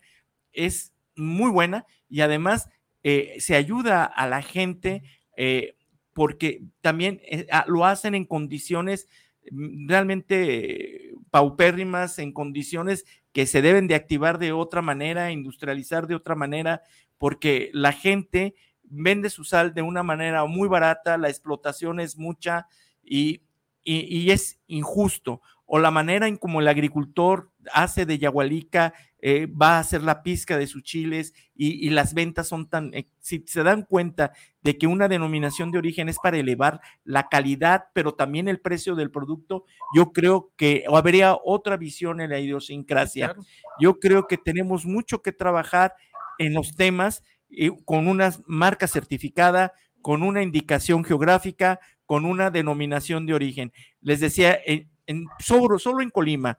[0.51, 2.69] es muy buena y además
[3.03, 5.03] eh, se ayuda a la gente
[5.37, 5.75] eh,
[6.13, 9.07] porque también eh, lo hacen en condiciones
[9.51, 16.15] mm, realmente paupérrimas, en condiciones que se deben de activar de otra manera, industrializar de
[16.15, 16.81] otra manera,
[17.19, 22.65] porque la gente vende su sal de una manera muy barata, la explotación es mucha
[23.03, 23.43] y,
[23.83, 25.41] y es injusto.
[25.71, 30.23] O la manera en como el agricultor hace de Yagualica eh, va a hacer la
[30.23, 34.77] pizca de sus chiles y, las ventas son tan, eh, si se dan cuenta de
[34.77, 39.11] que una denominación de origen es para elevar la calidad, pero también el precio del
[39.11, 43.35] producto, yo creo que habría otra visión en la idiosincrasia.
[43.79, 45.93] Yo creo que tenemos mucho que trabajar
[46.39, 53.27] en los temas eh, con una marca certificada, con una indicación geográfica, con una denominación
[53.27, 53.71] de origen.
[54.01, 56.57] Les decía, en, en solo en Colima,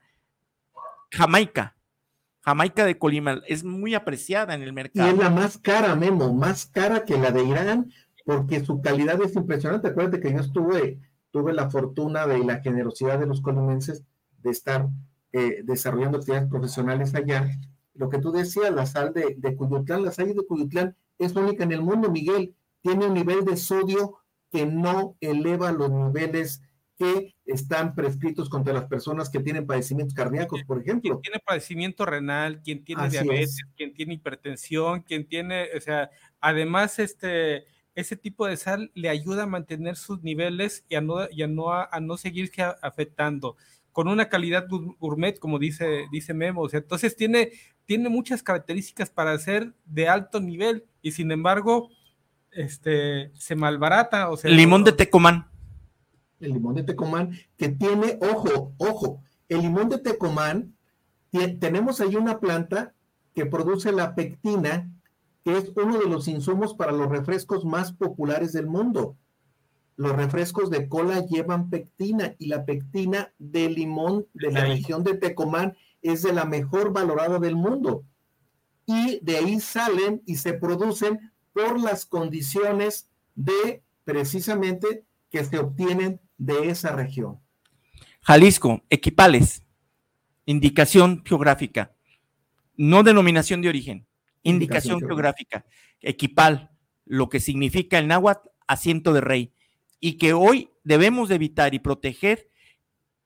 [1.10, 1.76] Jamaica,
[2.42, 5.08] Jamaica de Colima es muy apreciada en el mercado.
[5.08, 7.92] Y es la más cara, Memo, más cara que la de Irán,
[8.24, 9.88] porque su calidad es impresionante.
[9.88, 11.00] Acuérdate que yo estuve,
[11.30, 14.04] tuve la fortuna de la generosidad de los colimenses
[14.42, 14.88] de estar
[15.32, 17.50] eh, desarrollando actividades profesionales allá.
[18.00, 21.64] Lo que tú decías, la sal de, de Cuyutlán, la sal de Cuyutlán es única
[21.64, 22.54] en el mundo, Miguel.
[22.80, 24.16] Tiene un nivel de sodio
[24.50, 26.62] que no eleva los niveles
[26.96, 31.10] que están prescritos contra las personas que tienen padecimientos cardíacos, por ejemplo.
[31.10, 36.08] Quien tiene padecimiento renal, quien tiene diabetes, quien tiene hipertensión, quien tiene, o sea,
[36.40, 41.28] además este ese tipo de sal le ayuda a mantener sus niveles y a no,
[41.30, 43.56] y a no, a, no seguirse afectando
[43.92, 46.62] con una calidad gourmet, como dice, dice Memo.
[46.62, 47.52] O sea, entonces tiene,
[47.86, 51.90] tiene muchas características para ser de alto nivel y sin embargo,
[52.52, 54.30] este, se malbarata.
[54.30, 55.50] O sea, Limón de Tecomán
[56.40, 60.74] el limón de Tecomán, que tiene, ojo, ojo, el limón de Tecomán,
[61.60, 62.94] tenemos ahí una planta
[63.34, 64.90] que produce la pectina,
[65.44, 69.16] que es uno de los insumos para los refrescos más populares del mundo.
[70.00, 75.12] Los refrescos de cola llevan pectina y la pectina de limón de la región de
[75.12, 78.06] Tecomán es de la mejor valorada del mundo.
[78.86, 86.18] Y de ahí salen y se producen por las condiciones de precisamente que se obtienen
[86.38, 87.38] de esa región.
[88.22, 89.64] Jalisco, equipales,
[90.46, 91.94] indicación geográfica,
[92.74, 94.06] no denominación de origen,
[94.44, 95.66] indicación, geográfica,
[96.00, 96.70] equipal,
[97.04, 99.52] lo que significa el náhuatl, asiento de rey,
[100.00, 102.50] y que hoy debemos de evitar y proteger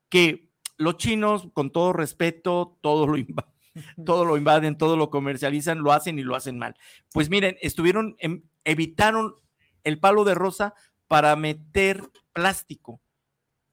[0.09, 3.17] que los chinos, con todo respeto, todo lo
[4.05, 6.77] todo lo invaden, todo lo comercializan, lo hacen y lo hacen mal.
[7.13, 8.17] Pues miren, estuvieron,
[8.65, 9.35] evitaron
[9.85, 10.75] el palo de rosa
[11.07, 12.03] para meter
[12.33, 13.01] plástico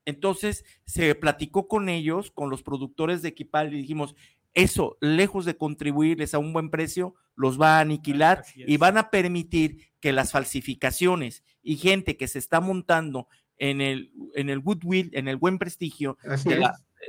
[0.05, 4.15] entonces se platicó con ellos, con los productores de Equipal, y dijimos,
[4.53, 9.09] eso, lejos de contribuirles a un buen precio, los va a aniquilar y van a
[9.09, 13.27] permitir que las falsificaciones y gente que se está montando
[13.57, 16.17] en el, en el goodwill, en el buen prestigio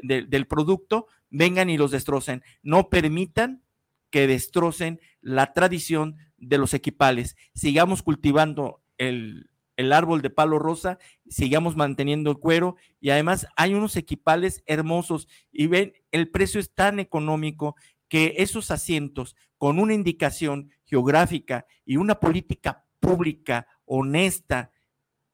[0.02, 2.42] del producto, vengan y los destrocen.
[2.62, 3.62] No permitan
[4.10, 7.36] que destrocen la tradición de los equipales.
[7.54, 10.98] Sigamos cultivando el, el árbol de palo rosa,
[11.28, 16.74] sigamos manteniendo el cuero y además hay unos equipales hermosos y ven, el precio es
[16.74, 17.76] tan económico
[18.08, 24.70] que esos asientos con una indicación geográfica y una política pública honesta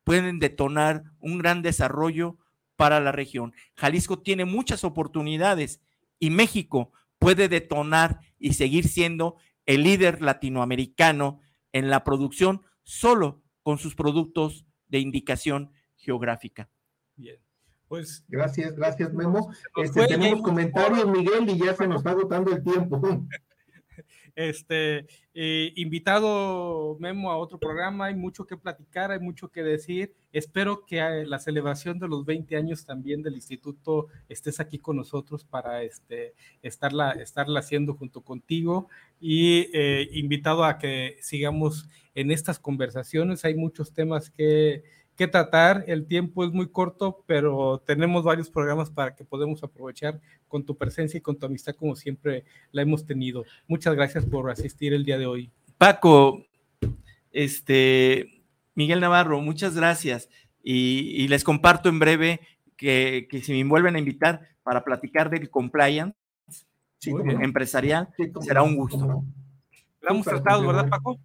[0.05, 2.39] pueden detonar un gran desarrollo
[2.76, 3.53] para la región.
[3.74, 5.80] Jalisco tiene muchas oportunidades
[6.20, 9.36] y México puede detonar y seguir siendo
[9.66, 11.41] el líder latinoamericano
[11.72, 16.70] en la producción solo con sus productos de indicación geográfica.
[17.16, 17.36] Bien.
[17.86, 19.52] Pues gracias, gracias Memo.
[19.76, 22.98] Este, tenemos comentarios, Miguel, y ya se nos está agotando el tiempo.
[24.34, 30.14] Este, eh, invitado Memo a otro programa, hay mucho que platicar, hay mucho que decir.
[30.32, 34.94] Espero que eh, la celebración de los 20 años también del instituto estés aquí con
[34.94, 38.88] nosotros para este, estarla, estarla haciendo junto contigo
[39.20, 41.88] y eh, invitado a que sigamos
[42.18, 43.44] en estas conversaciones.
[43.44, 44.82] Hay muchos temas que,
[45.14, 45.84] que tratar.
[45.86, 50.76] El tiempo es muy corto, pero tenemos varios programas para que podamos aprovechar con tu
[50.76, 53.44] presencia y con tu amistad como siempre la hemos tenido.
[53.68, 55.52] Muchas gracias por asistir el día de hoy.
[55.78, 56.44] Paco,
[57.30, 58.42] este,
[58.74, 60.28] Miguel Navarro, muchas gracias.
[60.60, 62.40] Y, y les comparto en breve
[62.76, 66.18] que, que, si me vuelven a invitar para platicar del compliance
[66.98, 69.24] sí, empresarial, sí, será un gusto.
[70.00, 71.20] Lo hemos tratado, ¿verdad, Paco?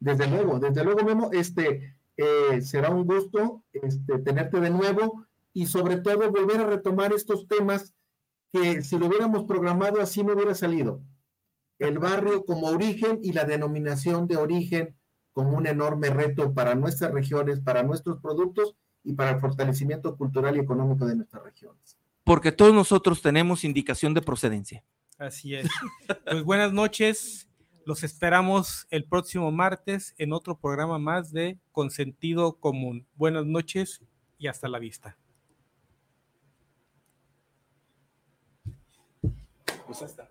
[0.00, 5.66] Desde luego, desde luego, Memo, este, eh, será un gusto este, tenerte de nuevo y
[5.66, 7.94] sobre todo volver a retomar estos temas
[8.52, 11.02] que si lo hubiéramos programado así no hubiera salido.
[11.78, 14.96] El barrio como origen y la denominación de origen
[15.32, 18.74] como un enorme reto para nuestras regiones, para nuestros productos
[19.04, 21.96] y para el fortalecimiento cultural y económico de nuestras regiones.
[22.24, 24.84] Porque todos nosotros tenemos indicación de procedencia.
[25.18, 25.68] Así es.
[26.24, 27.49] Pues buenas noches.
[27.84, 33.06] Los esperamos el próximo martes en otro programa más de Consentido Común.
[33.16, 34.02] Buenas noches
[34.38, 35.16] y hasta la vista.
[39.86, 40.29] Pues hasta.